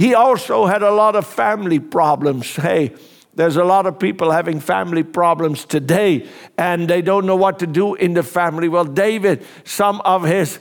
he 0.00 0.14
also 0.14 0.64
had 0.64 0.82
a 0.82 0.90
lot 0.90 1.14
of 1.14 1.26
family 1.26 1.78
problems. 1.78 2.56
Hey, 2.56 2.94
there's 3.34 3.56
a 3.56 3.64
lot 3.64 3.84
of 3.84 3.98
people 3.98 4.30
having 4.30 4.58
family 4.58 5.02
problems 5.02 5.66
today 5.66 6.26
and 6.56 6.88
they 6.88 7.02
don't 7.02 7.26
know 7.26 7.36
what 7.36 7.58
to 7.58 7.66
do 7.66 7.96
in 7.96 8.14
the 8.14 8.22
family. 8.22 8.66
Well, 8.66 8.86
David, 8.86 9.44
some 9.64 10.00
of 10.00 10.24
his 10.24 10.58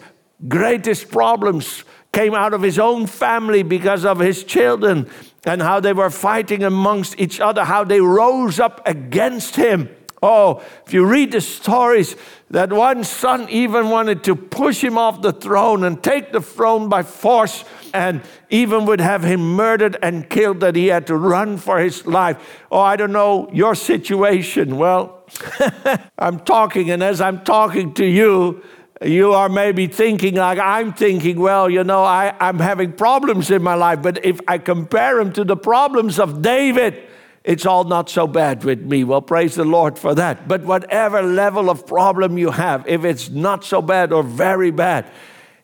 greatest 0.50 1.10
problems 1.10 1.86
came 2.12 2.36
out 2.36 2.53
of 2.53 2.62
his 2.62 2.77
own 2.77 3.08
family 3.08 3.63
because 3.63 4.03
of 4.03 4.19
his 4.19 4.43
children 4.43 5.10
and 5.46 5.62
how 5.62 5.79
they 5.79 5.93
were 5.93 6.10
fighting 6.10 6.65
amongst 6.65 7.17
each 7.17 7.39
other, 7.39 7.63
how 7.63 7.86
they 7.86 8.01
rose 8.01 8.60
up 8.60 8.81
against 8.86 9.55
him. 9.55 9.88
Oh, 10.22 10.62
if 10.86 10.93
you 10.93 11.05
read 11.05 11.31
the 11.31 11.39
stories, 11.39 12.17
that 12.50 12.74
one 12.74 13.05
son 13.05 13.48
even 13.50 13.89
wanted 13.89 14.22
to 14.25 14.36
push 14.36 14.84
him 14.84 14.98
off 14.98 15.22
the 15.22 15.31
throne 15.31 15.86
and 15.86 16.03
take 16.03 16.34
the 16.34 16.41
throne 16.41 16.89
by 16.89 17.03
force 17.03 17.63
and 17.93 18.22
even 18.50 18.86
would 18.86 19.01
have 19.01 19.24
him 19.24 19.41
murdered 19.41 19.98
and 20.01 20.29
killed, 20.29 20.60
that 20.62 20.75
he 20.75 20.88
had 20.88 21.08
to 21.08 21.15
run 21.15 21.58
for 21.58 21.79
his 21.79 22.05
life. 22.05 22.38
Oh, 22.72 22.79
I 22.79 22.96
don't 22.96 23.12
know 23.12 23.50
your 23.51 23.75
situation. 23.75 24.77
Well, 24.77 25.24
I'm 26.17 26.39
talking, 26.39 26.91
and 26.91 27.03
as 27.03 27.22
I'm 27.22 27.43
talking 27.43 27.93
to 27.96 28.05
you, 28.05 28.63
you 29.01 29.31
are 29.34 29.48
maybe 29.48 29.88
thinking 29.88 30.36
like 30.36 30.60
I'm 30.60 30.93
thinking, 30.93 31.39
well, 31.39 31.69
you 31.69 31.84
know, 31.84 32.03
I, 32.03 32.36
I'm 32.39 32.60
having 32.60 32.93
problems 32.93 33.50
in 33.50 33.63
my 33.63 33.75
life, 33.75 34.01
but 34.01 34.24
if 34.25 34.39
I 34.48 34.58
compare 34.58 35.17
them 35.17 35.31
to 35.34 35.43
the 35.43 35.55
problems 35.55 36.19
of 36.19 36.41
David, 36.41 37.01
it's 37.43 37.65
all 37.65 37.86
not 37.86 38.10
so 38.10 38.27
bad 38.27 38.63
with 38.63 38.81
me. 38.81 39.03
Well, 39.03 39.22
praise 39.22 39.55
the 39.55 39.63
Lord 39.63 39.98
for 39.98 40.13
that. 40.15 40.48
But 40.48 40.63
whatever 40.63 41.22
level 41.22 41.69
of 41.69 41.88
problem 41.88 42.38
you 42.38 42.51
have, 42.51 42.86
if 42.88 43.05
it's 43.05 43.29
not 43.29 43.63
so 43.63 43.81
bad 43.81 44.12
or 44.12 44.24
very 44.24 44.72
bad, 44.72 45.10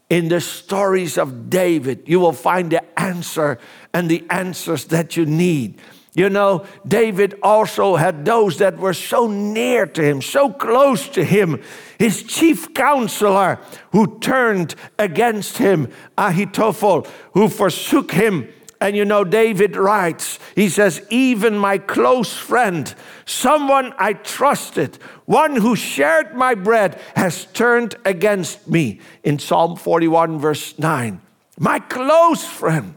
in 0.09 0.27
the 0.27 0.41
stories 0.41 1.17
of 1.17 1.49
David, 1.49 2.03
you 2.05 2.19
will 2.19 2.33
find 2.33 2.71
the 2.71 2.99
answer 2.99 3.57
and 3.93 4.09
the 4.09 4.25
answers 4.29 4.85
that 4.85 5.17
you 5.17 5.25
need. 5.25 5.79
You 6.13 6.29
know, 6.29 6.65
David 6.87 7.35
also 7.43 7.97
had 7.97 8.23
those 8.23 8.57
that 8.59 8.77
were 8.77 8.93
so 8.93 9.27
near 9.27 9.85
to 9.85 10.01
him, 10.01 10.21
so 10.21 10.49
close 10.49 11.09
to 11.09 11.25
him. 11.25 11.61
His 11.99 12.23
chief 12.23 12.73
counselor 12.73 13.59
who 13.91 14.17
turned 14.19 14.75
against 14.97 15.57
him, 15.57 15.91
Ahitophel, 16.17 17.05
who 17.33 17.49
forsook 17.49 18.13
him 18.13 18.47
and 18.85 18.95
you 18.95 19.03
know, 19.03 19.23
David 19.23 19.75
writes, 19.75 20.37
he 20.53 20.69
says, 20.69 21.01
even 21.09 21.57
my 21.57 21.79
close 21.79 22.37
friend, 22.37 22.93
someone 23.25 23.95
I 23.97 24.13
trusted, 24.13 24.99
one 25.25 25.55
who 25.55 25.75
shared 25.75 26.35
my 26.35 26.53
bread, 26.53 27.01
has 27.15 27.45
turned 27.45 27.95
against 28.05 28.67
me. 28.67 28.99
In 29.23 29.39
Psalm 29.39 29.75
41, 29.75 30.37
verse 30.37 30.77
9. 30.77 31.19
My 31.57 31.79
close 31.79 32.45
friend. 32.45 32.93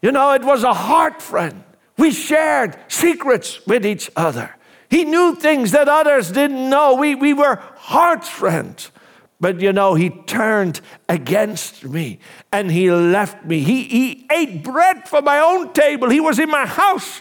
You 0.00 0.12
know, 0.12 0.32
it 0.32 0.42
was 0.42 0.62
a 0.62 0.72
heart 0.72 1.20
friend. 1.20 1.62
We 1.98 2.10
shared 2.10 2.78
secrets 2.88 3.66
with 3.66 3.84
each 3.84 4.10
other. 4.16 4.56
He 4.88 5.04
knew 5.04 5.34
things 5.34 5.72
that 5.72 5.88
others 5.88 6.32
didn't 6.32 6.70
know. 6.70 6.94
We, 6.94 7.14
we 7.14 7.34
were 7.34 7.56
heart 7.56 8.24
friends. 8.24 8.90
But 9.38 9.60
you 9.60 9.72
know, 9.72 9.94
he 9.94 10.10
turned 10.10 10.80
against 11.08 11.84
me 11.84 12.18
and 12.52 12.70
he 12.70 12.90
left 12.90 13.44
me. 13.44 13.60
He, 13.60 13.84
he 13.84 14.26
ate 14.32 14.64
bread 14.64 15.08
from 15.08 15.24
my 15.24 15.40
own 15.40 15.72
table. 15.72 16.08
He 16.08 16.20
was 16.20 16.38
in 16.38 16.50
my 16.50 16.64
house, 16.64 17.20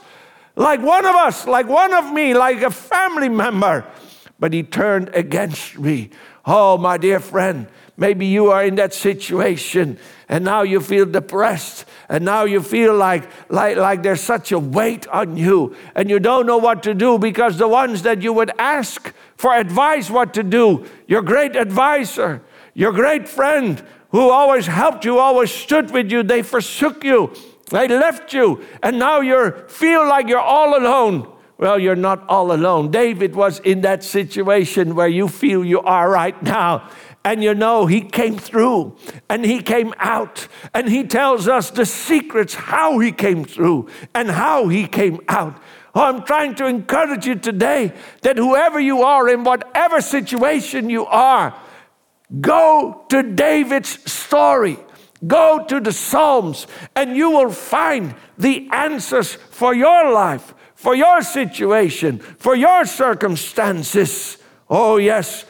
like 0.55 0.81
one 0.81 1.05
of 1.05 1.15
us, 1.15 1.45
like 1.45 1.67
one 1.67 1.93
of 1.93 2.11
me, 2.13 2.33
like 2.33 2.61
a 2.61 2.71
family 2.71 3.29
member. 3.29 3.85
But 4.39 4.53
he 4.53 4.63
turned 4.63 5.09
against 5.13 5.77
me. 5.77 6.09
Oh, 6.45 6.77
my 6.77 6.97
dear 6.97 7.19
friend, 7.19 7.67
maybe 7.97 8.25
you 8.25 8.51
are 8.51 8.63
in 8.63 8.75
that 8.75 8.93
situation 8.93 9.97
and 10.27 10.43
now 10.43 10.63
you 10.63 10.79
feel 10.79 11.05
depressed 11.05 11.85
and 12.09 12.25
now 12.25 12.43
you 12.43 12.61
feel 12.61 12.95
like, 12.95 13.29
like, 13.49 13.77
like 13.77 14.03
there's 14.03 14.21
such 14.21 14.51
a 14.51 14.59
weight 14.59 15.07
on 15.07 15.37
you 15.37 15.75
and 15.95 16.09
you 16.09 16.19
don't 16.19 16.45
know 16.45 16.57
what 16.57 16.83
to 16.83 16.93
do 16.93 17.17
because 17.17 17.57
the 17.57 17.67
ones 17.67 18.01
that 18.03 18.21
you 18.21 18.33
would 18.33 18.51
ask 18.57 19.13
for 19.37 19.53
advice 19.53 20.09
what 20.09 20.33
to 20.33 20.43
do, 20.43 20.85
your 21.07 21.21
great 21.21 21.55
advisor, 21.55 22.41
your 22.73 22.91
great 22.91 23.27
friend 23.27 23.83
who 24.09 24.29
always 24.29 24.67
helped 24.67 25.05
you, 25.05 25.19
always 25.19 25.51
stood 25.51 25.91
with 25.91 26.11
you, 26.11 26.23
they 26.23 26.41
forsook 26.41 27.03
you, 27.03 27.33
they 27.69 27.87
left 27.87 28.33
you, 28.33 28.63
and 28.81 28.97
now 28.99 29.21
you 29.21 29.51
feel 29.67 30.07
like 30.07 30.27
you're 30.27 30.39
all 30.39 30.77
alone. 30.77 31.31
Well, 31.57 31.79
you're 31.79 31.95
not 31.95 32.25
all 32.27 32.51
alone. 32.51 32.91
David 32.91 33.33
was 33.33 33.59
in 33.59 33.81
that 33.81 34.03
situation 34.03 34.93
where 34.93 35.07
you 35.07 35.29
feel 35.29 35.63
you 35.63 35.79
are 35.81 36.09
right 36.09 36.41
now. 36.43 36.89
And 37.25 37.43
you 37.43 37.55
know, 37.55 37.87
he 37.87 38.01
came 38.01 38.37
through 38.37 38.95
and 39.29 39.43
he 39.43 39.59
came 39.59 39.95
out 39.97 40.47
and 40.75 40.87
he 40.87 41.03
tells 41.03 41.47
us 41.47 41.71
the 41.71 41.85
secrets 41.85 42.53
how 42.53 42.99
he 42.99 43.11
came 43.11 43.43
through 43.43 43.89
and 44.13 44.29
how 44.29 44.67
he 44.67 44.85
came 44.85 45.19
out. 45.27 45.57
Oh, 45.95 46.03
I'm 46.03 46.23
trying 46.23 46.53
to 46.55 46.67
encourage 46.67 47.25
you 47.25 47.33
today 47.33 47.93
that 48.21 48.37
whoever 48.37 48.79
you 48.79 49.01
are, 49.01 49.27
in 49.27 49.43
whatever 49.43 50.01
situation 50.01 50.87
you 50.87 51.07
are, 51.07 51.59
go 52.41 53.03
to 53.09 53.23
David's 53.23 54.11
story. 54.11 54.77
Go 55.25 55.65
to 55.67 55.79
the 55.79 55.93
Psalms 55.93 56.67
and 56.95 57.17
you 57.17 57.31
will 57.31 57.49
find 57.49 58.13
the 58.37 58.69
answers 58.71 59.33
for 59.33 59.73
your 59.73 60.11
life, 60.11 60.53
for 60.75 60.93
your 60.93 61.23
situation, 61.23 62.19
for 62.19 62.53
your 62.53 62.85
circumstances. 62.85 64.37
Oh, 64.69 64.97
yes, 64.97 65.45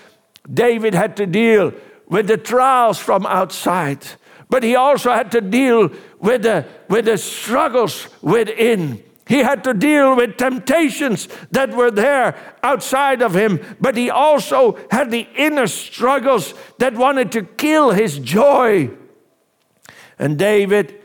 David 0.51 0.93
had 0.93 1.17
to 1.17 1.25
deal 1.25 1.73
with 2.07 2.27
the 2.27 2.37
trials 2.37 2.99
from 2.99 3.25
outside, 3.25 4.05
but 4.49 4.63
he 4.63 4.75
also 4.75 5.11
had 5.11 5.31
to 5.31 5.41
deal 5.41 5.89
with 6.19 6.43
the, 6.43 6.65
with 6.87 7.05
the 7.05 7.17
struggles 7.17 8.07
within. 8.21 9.03
He 9.27 9.39
had 9.39 9.63
to 9.63 9.73
deal 9.73 10.15
with 10.15 10.37
temptations 10.37 11.27
that 11.49 11.71
were 11.71 11.89
there 11.89 12.35
outside 12.61 13.23
of 13.23 13.35
him, 13.35 13.59
but 13.81 13.97
he 13.97 14.11
also 14.11 14.77
had 14.91 15.09
the 15.09 15.27
inner 15.35 15.65
struggles 15.65 16.53
that 16.77 16.93
wanted 16.93 17.31
to 17.31 17.41
kill 17.41 17.89
his 17.89 18.19
joy. 18.19 18.91
And 20.19 20.37
David, 20.37 21.01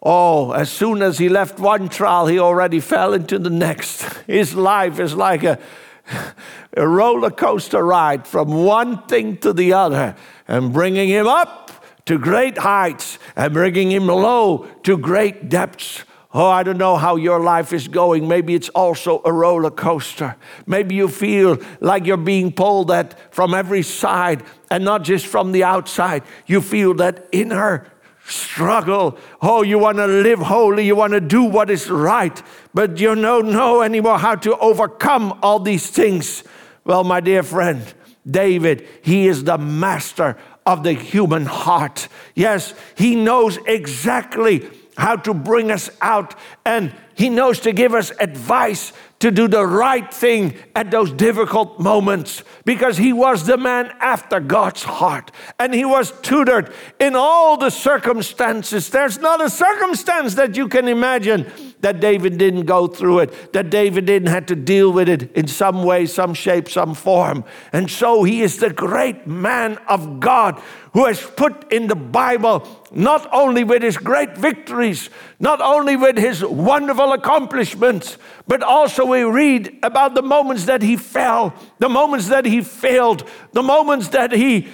oh, 0.00 0.52
as 0.52 0.70
soon 0.70 1.02
as 1.02 1.18
he 1.18 1.28
left 1.28 1.58
one 1.58 1.88
trial, 1.88 2.28
he 2.28 2.38
already 2.38 2.78
fell 2.78 3.12
into 3.12 3.40
the 3.40 3.50
next. 3.50 4.02
His 4.26 4.54
life 4.54 4.98
is 5.00 5.14
like 5.14 5.42
a, 5.42 5.58
a 6.76 6.86
roller 6.86 7.30
coaster 7.30 7.84
ride 7.84 8.26
from 8.26 8.64
one 8.64 9.02
thing 9.06 9.36
to 9.38 9.52
the 9.52 9.72
other 9.72 10.16
and 10.46 10.72
bringing 10.72 11.08
him 11.08 11.26
up 11.26 11.70
to 12.06 12.18
great 12.18 12.58
heights 12.58 13.18
and 13.36 13.52
bringing 13.52 13.90
him 13.90 14.06
low 14.06 14.66
to 14.82 14.98
great 14.98 15.48
depths. 15.48 16.04
Oh, 16.36 16.48
I 16.48 16.64
don't 16.64 16.78
know 16.78 16.96
how 16.96 17.14
your 17.14 17.38
life 17.38 17.72
is 17.72 17.86
going. 17.86 18.26
Maybe 18.26 18.54
it's 18.54 18.68
also 18.70 19.22
a 19.24 19.32
roller 19.32 19.70
coaster. 19.70 20.34
Maybe 20.66 20.96
you 20.96 21.06
feel 21.06 21.58
like 21.80 22.06
you're 22.06 22.16
being 22.16 22.50
pulled 22.52 22.90
at 22.90 23.32
from 23.32 23.54
every 23.54 23.82
side 23.82 24.42
and 24.68 24.84
not 24.84 25.04
just 25.04 25.26
from 25.26 25.52
the 25.52 25.62
outside. 25.62 26.24
You 26.46 26.60
feel 26.60 26.92
that 26.94 27.28
inner 27.30 27.86
struggle. 28.26 29.18
Oh, 29.40 29.62
you 29.62 29.78
want 29.78 29.98
to 29.98 30.06
live 30.06 30.38
holy, 30.40 30.86
you 30.86 30.96
want 30.96 31.12
to 31.12 31.20
do 31.20 31.44
what 31.44 31.70
is 31.70 31.90
right, 31.90 32.42
but 32.72 32.98
you 32.98 33.14
don't 33.14 33.52
know 33.52 33.82
anymore 33.82 34.18
how 34.18 34.34
to 34.36 34.56
overcome 34.58 35.38
all 35.42 35.60
these 35.60 35.88
things. 35.88 36.42
Well, 36.84 37.04
my 37.04 37.20
dear 37.20 37.42
friend, 37.42 37.82
David, 38.28 38.86
he 39.02 39.28
is 39.28 39.44
the 39.44 39.58
master 39.58 40.36
of 40.66 40.82
the 40.82 40.92
human 40.92 41.46
heart. 41.46 42.08
Yes, 42.34 42.74
he 42.96 43.16
knows 43.16 43.58
exactly 43.66 44.68
how 44.96 45.16
to 45.16 45.34
bring 45.34 45.70
us 45.70 45.90
out, 46.00 46.34
and 46.64 46.92
he 47.14 47.28
knows 47.28 47.60
to 47.60 47.72
give 47.72 47.94
us 47.94 48.12
advice 48.18 48.92
to 49.20 49.30
do 49.30 49.48
the 49.48 49.64
right 49.64 50.12
thing 50.12 50.54
at 50.74 50.90
those 50.90 51.10
difficult 51.10 51.80
moments 51.80 52.42
because 52.64 52.98
he 52.98 53.12
was 53.12 53.46
the 53.46 53.56
man 53.56 53.90
after 54.00 54.40
God's 54.40 54.82
heart 54.82 55.30
and 55.58 55.72
he 55.72 55.84
was 55.84 56.12
tutored 56.20 56.72
in 57.00 57.14
all 57.16 57.56
the 57.56 57.70
circumstances. 57.70 58.90
There's 58.90 59.18
not 59.18 59.40
a 59.40 59.48
circumstance 59.48 60.34
that 60.34 60.56
you 60.56 60.68
can 60.68 60.88
imagine 60.88 61.50
that 61.84 62.00
David 62.00 62.38
didn't 62.38 62.64
go 62.64 62.86
through 62.86 63.18
it, 63.18 63.52
that 63.52 63.68
David 63.68 64.06
didn't 64.06 64.28
have 64.28 64.46
to 64.46 64.56
deal 64.56 64.90
with 64.90 65.06
it 65.06 65.30
in 65.32 65.46
some 65.46 65.84
way, 65.84 66.06
some 66.06 66.32
shape, 66.32 66.70
some 66.70 66.94
form. 66.94 67.44
And 67.74 67.90
so 67.90 68.24
he 68.24 68.40
is 68.40 68.56
the 68.56 68.70
great 68.70 69.26
man 69.26 69.76
of 69.86 70.18
God 70.18 70.62
who 70.94 71.04
has 71.04 71.20
put 71.20 71.70
in 71.70 71.88
the 71.88 71.94
Bible 71.94 72.66
not 72.90 73.28
only 73.34 73.64
with 73.64 73.82
his 73.82 73.98
great 73.98 74.34
victories, 74.34 75.10
not 75.38 75.60
only 75.60 75.94
with 75.94 76.16
his 76.16 76.42
wonderful 76.42 77.12
accomplishments, 77.12 78.16
but 78.48 78.62
also 78.62 79.04
we 79.04 79.22
read 79.22 79.78
about 79.82 80.14
the 80.14 80.22
moments 80.22 80.64
that 80.64 80.80
he 80.80 80.96
fell, 80.96 81.52
the 81.80 81.88
moments 81.90 82.28
that 82.28 82.46
he 82.46 82.62
failed, 82.62 83.28
the 83.52 83.62
moments 83.62 84.08
that 84.08 84.32
he 84.32 84.68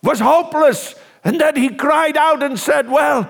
was 0.00 0.20
hopeless, 0.20 0.94
and 1.24 1.40
that 1.40 1.56
he 1.56 1.70
cried 1.70 2.16
out 2.16 2.40
and 2.40 2.56
said, 2.56 2.88
Well, 2.88 3.28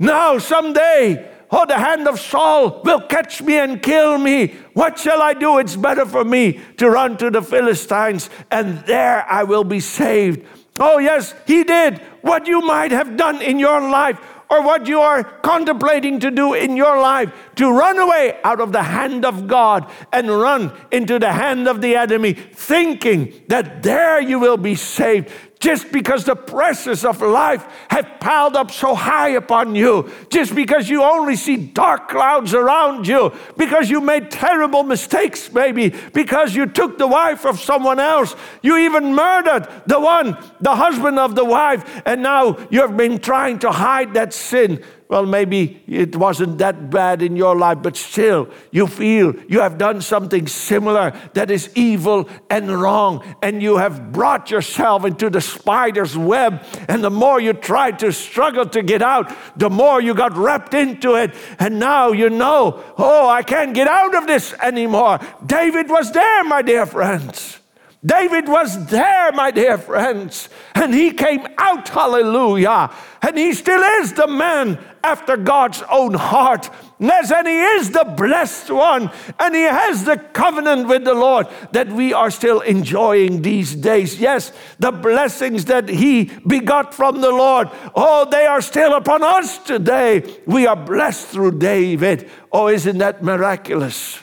now 0.00 0.38
someday, 0.38 1.31
oh, 1.52 1.66
the 1.66 1.78
hand 1.78 2.08
of 2.08 2.18
Saul 2.18 2.82
will 2.82 3.00
catch 3.00 3.42
me 3.42 3.58
and 3.58 3.82
kill 3.82 4.18
me. 4.18 4.54
What 4.72 4.98
shall 4.98 5.22
I 5.22 5.34
do? 5.34 5.58
It's 5.58 5.76
better 5.76 6.06
for 6.06 6.24
me 6.24 6.60
to 6.78 6.90
run 6.90 7.16
to 7.18 7.30
the 7.30 7.42
Philistines, 7.42 8.30
and 8.50 8.78
there 8.86 9.24
I 9.30 9.44
will 9.44 9.64
be 9.64 9.80
saved. 9.80 10.44
Oh, 10.80 10.98
yes, 10.98 11.34
he 11.46 11.64
did 11.64 11.98
what 12.22 12.46
you 12.46 12.62
might 12.62 12.92
have 12.92 13.16
done 13.16 13.42
in 13.42 13.58
your 13.58 13.80
life 13.80 14.18
or 14.52 14.62
what 14.62 14.86
you 14.86 15.00
are 15.00 15.24
contemplating 15.24 16.20
to 16.20 16.30
do 16.30 16.52
in 16.52 16.76
your 16.76 17.00
life 17.00 17.32
to 17.56 17.70
run 17.70 17.98
away 17.98 18.38
out 18.44 18.60
of 18.60 18.70
the 18.72 18.82
hand 18.82 19.24
of 19.24 19.46
God 19.46 19.90
and 20.12 20.28
run 20.28 20.70
into 20.90 21.18
the 21.18 21.32
hand 21.32 21.66
of 21.66 21.80
the 21.80 21.96
enemy, 21.96 22.34
thinking 22.34 23.32
that 23.48 23.82
there 23.82 24.20
you 24.20 24.38
will 24.38 24.58
be 24.58 24.74
saved 24.74 25.30
just 25.62 25.92
because 25.92 26.24
the 26.24 26.34
pressures 26.34 27.04
of 27.04 27.22
life 27.22 27.64
have 27.88 28.18
piled 28.18 28.56
up 28.56 28.72
so 28.72 28.96
high 28.96 29.28
upon 29.28 29.76
you, 29.76 30.10
just 30.28 30.56
because 30.56 30.88
you 30.88 31.04
only 31.04 31.36
see 31.36 31.56
dark 31.56 32.08
clouds 32.08 32.52
around 32.52 33.06
you, 33.06 33.32
because 33.56 33.88
you 33.88 34.00
made 34.00 34.28
terrible 34.28 34.82
mistakes, 34.82 35.52
maybe, 35.52 35.94
because 36.12 36.52
you 36.52 36.66
took 36.66 36.98
the 36.98 37.06
wife 37.06 37.46
of 37.46 37.60
someone 37.60 38.00
else, 38.00 38.34
you 38.60 38.76
even 38.76 39.14
murdered 39.14 39.68
the 39.86 40.00
one, 40.00 40.36
the 40.60 40.74
husband 40.74 41.16
of 41.20 41.36
the 41.36 41.44
wife, 41.44 42.02
and 42.04 42.24
now 42.24 42.58
you've 42.68 42.96
been 42.96 43.20
trying 43.20 43.60
to 43.60 43.70
hide 43.70 44.14
that 44.14 44.34
sin. 44.34 44.82
Well, 45.12 45.26
maybe 45.26 45.82
it 45.86 46.16
wasn't 46.16 46.56
that 46.56 46.88
bad 46.88 47.20
in 47.20 47.36
your 47.36 47.54
life, 47.54 47.82
but 47.82 47.98
still, 47.98 48.48
you 48.70 48.86
feel 48.86 49.34
you 49.46 49.60
have 49.60 49.76
done 49.76 50.00
something 50.00 50.46
similar 50.46 51.12
that 51.34 51.50
is 51.50 51.68
evil 51.74 52.30
and 52.48 52.80
wrong, 52.80 53.22
and 53.42 53.62
you 53.62 53.76
have 53.76 54.10
brought 54.10 54.50
yourself 54.50 55.04
into 55.04 55.28
the 55.28 55.42
spider's 55.42 56.16
web. 56.16 56.64
And 56.88 57.04
the 57.04 57.10
more 57.10 57.38
you 57.42 57.52
tried 57.52 57.98
to 57.98 58.10
struggle 58.10 58.64
to 58.70 58.82
get 58.82 59.02
out, 59.02 59.30
the 59.54 59.68
more 59.68 60.00
you 60.00 60.14
got 60.14 60.34
wrapped 60.34 60.72
into 60.72 61.16
it. 61.16 61.34
And 61.58 61.78
now 61.78 62.12
you 62.12 62.30
know, 62.30 62.82
oh, 62.96 63.28
I 63.28 63.42
can't 63.42 63.74
get 63.74 63.88
out 63.88 64.14
of 64.14 64.26
this 64.26 64.54
anymore. 64.62 65.20
David 65.44 65.90
was 65.90 66.10
there, 66.12 66.42
my 66.44 66.62
dear 66.62 66.86
friends. 66.86 67.58
David 68.04 68.48
was 68.48 68.86
there, 68.86 69.30
my 69.30 69.52
dear 69.52 69.78
friends, 69.78 70.48
and 70.74 70.92
he 70.92 71.12
came 71.12 71.46
out, 71.56 71.88
hallelujah. 71.88 72.90
And 73.20 73.38
he 73.38 73.52
still 73.52 73.80
is 74.02 74.14
the 74.14 74.26
man 74.26 74.76
after 75.04 75.36
God's 75.36 75.82
own 75.90 76.14
heart. 76.14 76.70
Yes, 76.98 77.32
and 77.32 77.48
he 77.48 77.58
is 77.58 77.90
the 77.90 78.04
blessed 78.04 78.70
one, 78.70 79.10
and 79.38 79.54
he 79.54 79.62
has 79.62 80.04
the 80.04 80.16
covenant 80.16 80.86
with 80.86 81.04
the 81.04 81.14
Lord 81.14 81.48
that 81.72 81.88
we 81.88 82.12
are 82.12 82.30
still 82.30 82.60
enjoying 82.60 83.42
these 83.42 83.74
days. 83.74 84.20
Yes, 84.20 84.52
the 84.78 84.92
blessings 84.92 85.64
that 85.64 85.88
he 85.88 86.30
begot 86.46 86.94
from 86.94 87.20
the 87.20 87.32
Lord, 87.32 87.68
oh, 87.94 88.28
they 88.30 88.46
are 88.46 88.60
still 88.60 88.94
upon 88.94 89.22
us 89.22 89.58
today. 89.58 90.22
We 90.46 90.66
are 90.66 90.76
blessed 90.76 91.28
through 91.28 91.58
David. 91.58 92.30
Oh, 92.52 92.68
isn't 92.68 92.98
that 92.98 93.22
miraculous? 93.22 94.22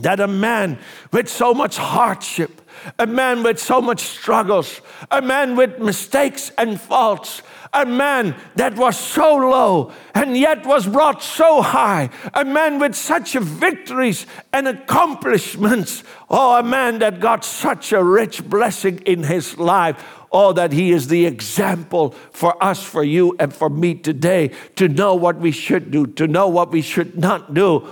That 0.00 0.20
a 0.20 0.28
man 0.28 0.78
with 1.10 1.28
so 1.28 1.54
much 1.54 1.78
hardship, 1.78 2.60
a 2.98 3.06
man 3.06 3.42
with 3.42 3.58
so 3.58 3.80
much 3.80 4.00
struggles, 4.00 4.82
a 5.10 5.22
man 5.22 5.56
with 5.56 5.78
mistakes 5.78 6.52
and 6.58 6.78
faults, 6.78 7.42
a 7.76 7.84
man 7.84 8.34
that 8.56 8.74
was 8.74 8.98
so 8.98 9.36
low 9.36 9.92
and 10.14 10.36
yet 10.36 10.64
was 10.64 10.86
brought 10.86 11.22
so 11.22 11.60
high, 11.60 12.08
a 12.32 12.44
man 12.44 12.78
with 12.78 12.94
such 12.94 13.34
victories 13.34 14.26
and 14.52 14.66
accomplishments. 14.66 16.02
Oh, 16.30 16.56
a 16.58 16.62
man 16.62 17.00
that 17.00 17.20
got 17.20 17.44
such 17.44 17.92
a 17.92 18.02
rich 18.02 18.42
blessing 18.48 19.00
in 19.00 19.24
his 19.24 19.58
life. 19.58 20.02
Oh, 20.32 20.52
that 20.54 20.72
he 20.72 20.90
is 20.90 21.08
the 21.08 21.26
example 21.26 22.10
for 22.32 22.62
us, 22.62 22.82
for 22.82 23.04
you, 23.04 23.36
and 23.38 23.54
for 23.54 23.68
me 23.68 23.94
today 23.94 24.50
to 24.76 24.88
know 24.88 25.14
what 25.14 25.36
we 25.36 25.50
should 25.50 25.90
do, 25.90 26.06
to 26.06 26.26
know 26.26 26.48
what 26.48 26.72
we 26.72 26.82
should 26.82 27.18
not 27.18 27.54
do. 27.54 27.86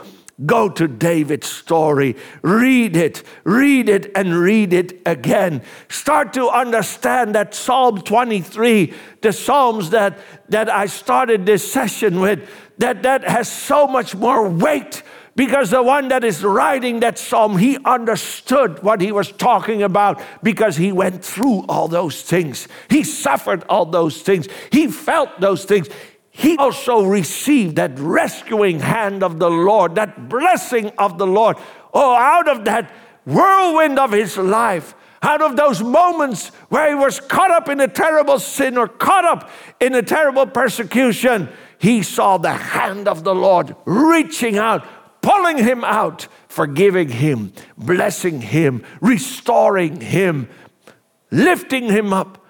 Go 0.44 0.68
to 0.68 0.88
David's 0.88 1.46
story, 1.46 2.16
read 2.42 2.96
it, 2.96 3.22
read 3.44 3.88
it, 3.88 4.10
and 4.16 4.36
read 4.36 4.72
it 4.72 5.00
again. 5.06 5.62
Start 5.88 6.32
to 6.32 6.48
understand 6.48 7.36
that 7.36 7.54
Psalm 7.54 8.02
23, 8.02 8.92
the 9.20 9.32
Psalms 9.32 9.90
that, 9.90 10.18
that 10.48 10.68
I 10.68 10.86
started 10.86 11.46
this 11.46 11.70
session 11.70 12.18
with, 12.18 12.50
that, 12.78 13.04
that 13.04 13.22
has 13.22 13.50
so 13.50 13.86
much 13.86 14.16
more 14.16 14.48
weight 14.48 15.04
because 15.36 15.70
the 15.70 15.82
one 15.82 16.08
that 16.08 16.24
is 16.24 16.44
writing 16.44 17.00
that 17.00 17.18
psalm, 17.18 17.58
he 17.58 17.78
understood 17.84 18.82
what 18.82 19.00
he 19.00 19.10
was 19.10 19.32
talking 19.32 19.82
about 19.82 20.22
because 20.42 20.76
he 20.76 20.92
went 20.92 21.24
through 21.24 21.64
all 21.68 21.88
those 21.88 22.22
things. 22.22 22.68
He 22.88 23.02
suffered 23.02 23.64
all 23.68 23.86
those 23.86 24.22
things. 24.22 24.48
He 24.70 24.86
felt 24.88 25.40
those 25.40 25.64
things 25.64 25.88
he 26.36 26.56
also 26.56 27.04
received 27.04 27.76
that 27.76 27.96
rescuing 27.96 28.80
hand 28.80 29.22
of 29.22 29.38
the 29.38 29.48
Lord, 29.48 29.94
that 29.94 30.28
blessing 30.28 30.90
of 30.98 31.16
the 31.16 31.28
Lord. 31.28 31.56
Oh, 31.94 32.16
out 32.16 32.48
of 32.48 32.64
that 32.64 32.90
whirlwind 33.24 34.00
of 34.00 34.10
his 34.10 34.36
life, 34.36 34.96
out 35.22 35.40
of 35.40 35.54
those 35.54 35.80
moments 35.80 36.48
where 36.70 36.88
he 36.88 36.96
was 36.96 37.20
caught 37.20 37.52
up 37.52 37.68
in 37.68 37.78
a 37.78 37.86
terrible 37.86 38.40
sin 38.40 38.76
or 38.76 38.88
caught 38.88 39.24
up 39.24 39.48
in 39.78 39.94
a 39.94 40.02
terrible 40.02 40.44
persecution, 40.44 41.48
he 41.78 42.02
saw 42.02 42.36
the 42.36 42.52
hand 42.52 43.06
of 43.06 43.22
the 43.22 43.34
Lord 43.34 43.76
reaching 43.84 44.58
out, 44.58 44.84
pulling 45.22 45.58
him 45.58 45.84
out, 45.84 46.26
forgiving 46.48 47.10
him, 47.10 47.52
blessing 47.78 48.40
him, 48.40 48.84
restoring 49.00 50.00
him, 50.00 50.48
lifting 51.30 51.84
him 51.84 52.12
up 52.12 52.43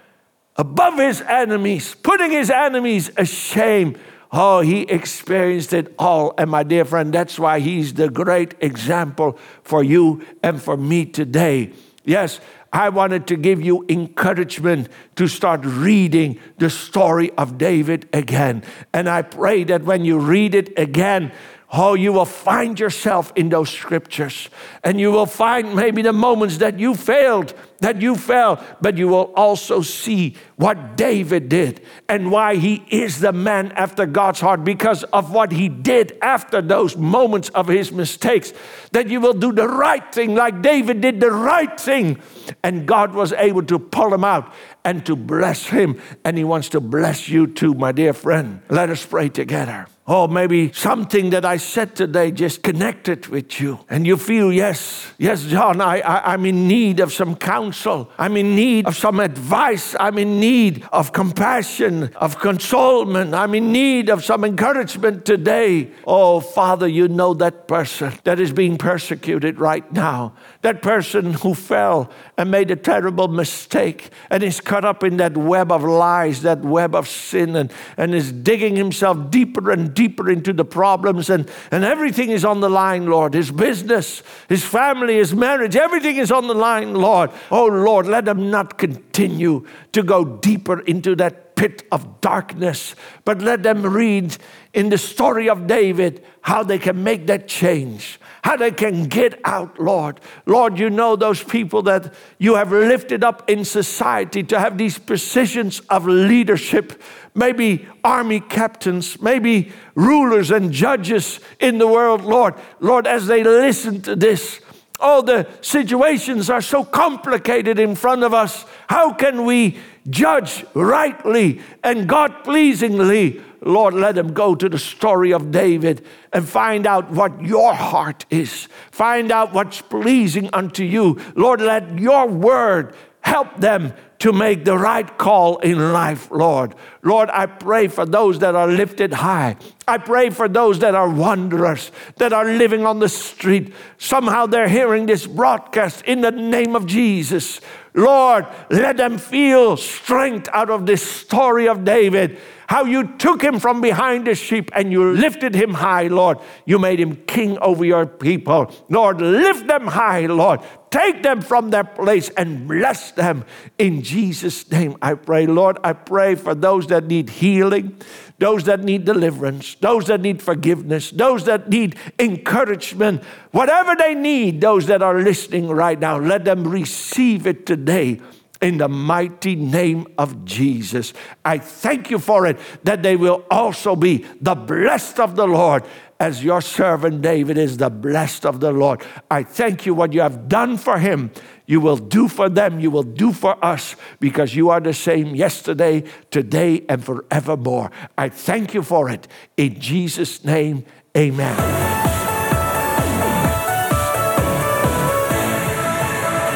above 0.57 0.99
his 0.99 1.21
enemies, 1.23 1.95
putting 2.03 2.31
his 2.31 2.51
enemies 2.51 3.11
ashamed. 3.17 3.99
Oh, 4.33 4.61
he 4.61 4.83
experienced 4.83 5.73
it 5.73 5.95
all. 5.99 6.35
And 6.37 6.51
my 6.51 6.65
dear 6.65 6.85
friend, 6.85 7.13
that's 7.13 7.39
why 7.39 7.61
he's 7.61 7.95
the 7.95 8.09
great 8.09 8.55
example 8.61 9.39
for 9.63 9.85
you 9.85 10.25
and 10.43 10.61
for 10.61 10.77
me 10.77 11.07
today. 11.07 11.73
Yes, 12.05 12.41
I 12.73 12.89
wanted 12.89 13.29
to 13.29 13.37
give 13.37 13.63
you 13.63 13.87
encouragement 13.89 14.89
to 15.15 15.29
start 15.29 15.61
reading 15.65 16.41
the 16.59 16.69
story 16.69 17.31
of 17.39 17.57
David 17.57 18.09
again. 18.13 18.65
And 18.93 19.09
I 19.09 19.23
pray 19.23 19.63
that 19.65 19.85
when 19.85 20.05
you 20.05 20.19
read 20.19 20.57
it 20.57 20.77
again, 20.77 21.31
Oh, 21.77 21.95
you 21.95 22.13
will 22.13 22.25
find 22.25 22.79
yourself 22.79 23.33
in 23.35 23.49
those 23.49 23.69
scriptures, 23.69 24.49
and 24.85 25.01
you 25.01 25.11
will 25.11 25.27
find 25.27 25.75
maybe 25.75 26.03
the 26.03 26.13
moments 26.13 26.59
that 26.59 26.79
you 26.79 26.95
failed, 26.95 27.53
that 27.81 28.01
you 28.01 28.15
fell, 28.15 28.65
but 28.81 28.97
you 28.97 29.09
will 29.09 29.33
also 29.35 29.83
see 29.83 30.37
what 30.55 30.97
David 30.97 31.49
did 31.49 31.85
and 32.09 32.31
why 32.31 32.55
he 32.55 32.85
is 32.91 33.19
the 33.19 33.33
man 33.33 33.73
after 33.73 34.07
God's 34.07 34.39
heart 34.39 34.63
because 34.63 35.03
of 35.05 35.33
what 35.33 35.51
he 35.51 35.69
did 35.69 36.17
after 36.23 36.63
those 36.63 36.97
moments 36.97 37.49
of 37.49 37.67
his 37.67 37.91
mistakes. 37.91 38.53
That 38.93 39.09
you 39.09 39.21
will 39.21 39.35
do 39.35 39.53
the 39.53 39.67
right 39.67 40.15
thing, 40.15 40.37
like 40.37 40.63
David 40.63 41.01
did 41.01 41.19
the 41.19 41.33
right 41.33 41.81
thing, 41.81 42.21
and 42.63 42.87
God 42.87 43.15
was 43.15 43.33
able 43.33 43.65
to 43.65 43.81
pull 43.81 44.15
him 44.15 44.23
out 44.23 44.55
and 44.85 45.05
to 45.07 45.17
bless 45.17 45.67
him, 45.67 46.01
and 46.25 46.39
he 46.39 46.45
wants 46.45 46.69
to 46.69 46.81
bless 46.81 47.29
you 47.29 47.49
too, 47.49 47.75
my 47.75 47.91
dear 47.91 48.13
friend. 48.13 48.63
Let 48.69 48.91
us 48.91 49.05
pray 49.05 49.29
together. 49.29 49.89
Oh, 50.07 50.29
maybe 50.29 50.71
something 50.75 51.31
that 51.31 51.47
I 51.47 51.57
said 51.57 51.97
today 51.97 52.31
just 52.31 52.63
connected 52.63 53.29
with 53.29 53.59
you. 53.59 53.81
And 53.89 54.07
you 54.07 54.19
feel, 54.19 54.53
yes, 54.53 55.11
yes, 55.17 55.45
John, 55.45 55.81
I, 55.81 56.01
I, 56.01 56.35
am 56.35 56.45
in 56.45 56.69
need 56.69 57.01
of 57.01 57.11
some 57.11 57.35
counsel. 57.35 58.11
I'm 58.19 58.37
in 58.37 58.55
need 58.55 58.87
of 58.87 58.97
some 58.97 59.19
advice. 59.19 59.97
I'm 59.99 60.19
in 60.19 60.39
need 60.39 60.87
of 60.93 61.15
compassion, 61.15 62.11
of 62.17 62.39
consolement. 62.39 63.33
I'm 63.33 63.55
in 63.55 63.73
need 63.73 64.11
of 64.11 64.23
some 64.23 64.45
encouragement 64.45 65.25
today. 65.25 65.91
Oh, 66.07 66.41
Father, 66.41 66.87
you 66.87 67.09
know 67.09 67.33
that 67.33 67.67
person 67.67 68.13
that 68.25 68.39
is 68.39 68.53
being 68.53 68.77
persecuted 68.77 69.59
right 69.59 69.91
now. 69.91 70.35
That 70.61 70.83
person 70.83 71.33
who 71.33 71.55
fell 71.55 72.11
and 72.37 72.51
made 72.51 72.71
a 72.71 72.77
terrible 72.77 73.29
mistake 73.29 74.11
and 74.29 74.43
is 74.43 74.61
caught 74.61 74.85
up 74.85 75.03
in 75.03 75.17
that 75.17 75.35
web 75.35 75.73
of 75.73 75.83
lies, 75.83 76.43
that 76.43 76.61
web 76.61 76.95
of 76.95 77.09
sin, 77.09 77.57
and, 77.57 77.73
and 77.97 78.15
is 78.15 78.33
digging 78.33 78.77
himself 78.77 79.31
deeper 79.31 79.71
and 79.71 79.94
deeper 79.95 80.31
into 80.31 80.53
the 80.53 80.65
problems, 80.65 81.31
and, 81.31 81.51
and 81.71 81.85
everything 81.85 82.31
is 82.31 82.45
on 82.45 82.61
the 82.61 82.71
line, 82.71 83.07
Lord. 83.07 83.35
His 83.35 83.51
business, 83.51 84.23
his 84.49 84.65
family, 84.65 85.17
his 85.17 85.35
marriage, 85.35 85.77
everything 85.77 86.17
is 86.17 86.31
on 86.31 86.47
the 86.47 86.55
line, 86.55 86.95
Lord. 86.95 87.31
Oh, 87.51 87.67
Lord, 87.67 88.07
let 88.07 88.29
him 88.29 88.51
not 88.51 88.79
continue 88.79 89.67
to 89.93 90.03
go 90.03 90.25
deeper 90.25 90.81
into 90.81 91.15
that 91.17 91.57
pit 91.57 91.87
of 91.93 92.21
darkness, 92.21 92.95
but 93.25 93.41
let 93.41 93.63
them 93.63 93.83
read 93.83 94.37
in 94.73 94.89
the 94.89 94.99
story 94.99 95.49
of 95.49 95.67
David 95.67 96.25
how 96.43 96.63
they 96.63 96.79
can 96.79 97.03
make 97.03 97.27
that 97.27 97.49
change, 97.49 98.19
how 98.45 98.59
they 98.59 98.71
can 98.71 99.05
get 99.05 99.41
out, 99.45 99.81
Lord. 99.81 100.21
Lord, 100.45 100.79
you 100.79 100.91
know 100.91 101.17
those 101.17 101.43
people 101.43 101.81
that 101.85 102.13
you 102.37 102.57
have 102.57 102.73
lifted 102.73 103.25
up 103.25 103.49
in 103.49 103.65
society 103.65 104.43
to 104.43 104.61
have 104.61 104.77
these 104.77 104.99
positions 104.99 105.81
of 105.89 106.07
leadership, 106.07 107.01
maybe 107.35 107.89
army 108.05 108.41
captains, 108.41 109.19
maybe 109.23 109.73
rulers 109.95 110.51
and 110.51 110.73
judges 110.73 111.41
in 111.59 111.79
the 111.79 111.89
world, 111.89 112.21
Lord. 112.21 112.55
Lord, 112.81 113.07
as 113.07 113.27
they 113.27 113.43
listen 113.43 114.03
to 114.03 114.15
this, 114.15 114.61
all 115.01 115.23
the 115.23 115.47
situations 115.63 116.51
are 116.51 116.61
so 116.61 116.85
complicated 116.85 117.79
in 117.79 117.95
front 117.97 118.25
of 118.25 118.35
us. 118.35 118.67
How 118.89 119.15
can 119.15 119.47
we 119.47 119.79
judge 120.11 120.67
rightly 120.75 121.63
and 121.83 122.07
God 122.07 122.45
pleasingly? 122.45 123.41
Lord, 123.65 123.95
let 123.95 124.15
them 124.15 124.33
go 124.33 124.55
to 124.55 124.69
the 124.69 124.79
story 124.79 125.33
of 125.33 125.51
David 125.51 126.05
and 126.33 126.49
find 126.49 126.87
out 126.87 127.11
what 127.11 127.43
your 127.43 127.75
heart 127.75 128.27
is. 128.31 128.69
Find 128.91 129.33
out 129.33 129.53
what's 129.53 129.81
pleasing 129.81 130.51
unto 130.53 130.85
you. 130.85 131.19
Lord, 131.35 131.61
let 131.61 131.99
your 131.99 132.29
word 132.29 132.95
help 133.21 133.57
them 133.57 133.95
to 134.19 134.33
make 134.33 134.65
the 134.65 134.77
right 134.77 135.19
call 135.19 135.59
in 135.59 135.93
life, 135.93 136.31
Lord. 136.31 136.75
Lord, 137.03 137.31
I 137.31 137.47
pray 137.47 137.89
for 137.89 138.07
those 138.07 138.39
that 138.41 138.55
are 138.55 138.69
lifted 138.69 139.15
high. 139.15 139.57
I 139.87 139.99
pray 139.99 140.31
for 140.31 140.49
those 140.49 140.79
that 140.79 140.95
are 140.95 141.09
wanderers, 141.09 141.93
that 142.17 142.33
are 142.33 142.45
living 142.45 142.87
on 142.87 143.01
the 143.01 143.09
street. 143.09 143.75
Somehow 143.99 144.47
they're 144.47 144.69
hearing 144.69 145.07
this 145.07 145.27
broadcast 145.27 146.03
in 146.05 146.23
the 146.23 146.31
name 146.31 146.75
of 146.75 146.87
Jesus. 146.87 147.61
Lord, 147.95 148.47
let 148.71 148.97
them 148.97 149.19
feel 149.19 149.77
strength 149.77 150.49
out 150.53 150.71
of 150.71 150.87
this 150.87 151.03
story 151.03 151.69
of 151.69 151.85
David 151.85 152.39
how 152.67 152.85
you 152.85 153.17
took 153.19 153.43
him 153.43 153.61
from 153.61 153.81
behind 153.81 154.27
the 154.27 154.35
sheep 154.35 154.71
and 154.75 154.91
you 154.91 155.13
lifted 155.13 155.55
him 155.55 155.75
high, 155.75 156.07
Lord. 156.09 156.39
You 156.65 156.79
made 156.79 156.99
him 156.99 157.17
king 157.27 157.59
over 157.59 157.85
your 157.85 158.07
people. 158.07 158.73
Lord, 158.89 159.21
lift 159.21 159.67
them 159.67 159.87
high, 159.87 160.27
Lord. 160.27 160.61
Take 160.91 161.23
them 161.23 161.41
from 161.41 161.71
their 161.71 161.85
place 161.85 162.31
and 162.31 162.69
bless 162.69 163.11
them. 163.13 163.45
In 163.79 164.03
Jesus' 164.03 164.71
name, 164.71 164.97
I 165.03 165.15
pray. 165.15 165.47
Lord, 165.47 165.79
I 165.85 165.93
pray 165.93 166.37
for 166.37 166.55
those 166.55 166.87
that 166.87 167.05
need 167.07 167.31
healing, 167.31 168.01
those 168.39 168.65
that 168.65 168.83
need 168.83 169.05
deliverance, 169.05 169.77
those 169.77 170.07
that 170.07 170.21
need 170.21 170.43
forgiveness, 170.43 171.11
those 171.11 171.45
that 171.45 171.69
need 171.69 171.97
encouragement. 172.19 173.23
Whatever 173.53 173.95
they 173.97 174.15
need, 174.15 174.61
those 174.61 174.87
that 174.87 175.03
are 175.03 175.21
listening 175.21 175.69
right 175.69 175.99
now, 175.99 176.19
let 176.19 176.45
them 176.45 176.67
receive 176.67 177.47
it 177.47 177.65
today 177.65 178.21
in 178.61 178.79
the 178.79 178.89
mighty 178.89 179.55
name 179.55 180.07
of 180.17 180.45
Jesus. 180.45 181.13
I 181.45 181.59
thank 181.59 182.11
you 182.11 182.19
for 182.19 182.47
it, 182.47 182.59
that 182.83 183.03
they 183.03 183.15
will 183.15 183.45
also 183.51 183.95
be 183.95 184.25
the 184.41 184.55
blessed 184.55 185.21
of 185.21 185.37
the 185.37 185.47
Lord, 185.47 185.85
as 186.21 186.45
your 186.45 186.61
servant 186.61 187.23
David 187.23 187.59
is 187.59 187.77
the 187.79 187.91
blessed 187.91 188.47
of 188.47 188.61
the 188.61 188.73
Lord. 188.73 189.03
I 189.31 189.43
thank 189.43 189.87
you 189.87 189.95
what 189.95 190.13
you 190.13 190.21
have 190.21 190.49
done 190.49 190.77
for 190.77 190.99
him. 190.99 191.31
You 191.67 191.81
will 191.81 191.97
do 191.97 192.29
for 192.29 192.49
them, 192.49 192.79
you 192.79 192.91
will 192.91 193.03
do 193.03 193.33
for 193.33 193.63
us, 193.65 193.97
because 194.21 194.55
you 194.55 194.69
are 194.71 194.81
the 194.81 194.93
same 194.93 195.35
yesterday, 195.35 196.05
today, 196.31 196.85
and 196.89 197.03
forevermore. 197.03 197.91
I 198.19 198.29
thank 198.29 198.75
you 198.75 198.83
for 198.83 199.09
it. 199.09 199.27
In 199.57 199.81
Jesus' 199.81 200.45
name, 200.45 200.85
amen. 201.17 201.57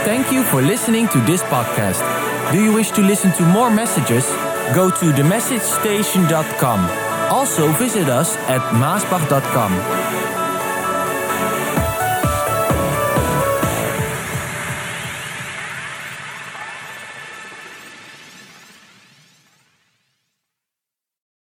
Thank 0.04 0.32
you 0.32 0.42
for 0.42 0.60
listening 0.62 1.08
to 1.08 1.20
this 1.20 1.42
podcast. 1.44 2.00
Do 2.52 2.62
you 2.62 2.72
wish 2.72 2.90
to 2.92 3.02
listen 3.02 3.32
to 3.32 3.42
more 3.42 3.70
messages? 3.70 4.26
Go 4.74 4.90
to 4.90 5.12
themessagestation.com. 5.12 7.07
Also 7.30 7.70
visit 7.72 8.08
us 8.08 8.36
at 8.48 8.62
maasbach.com. 8.72 10.37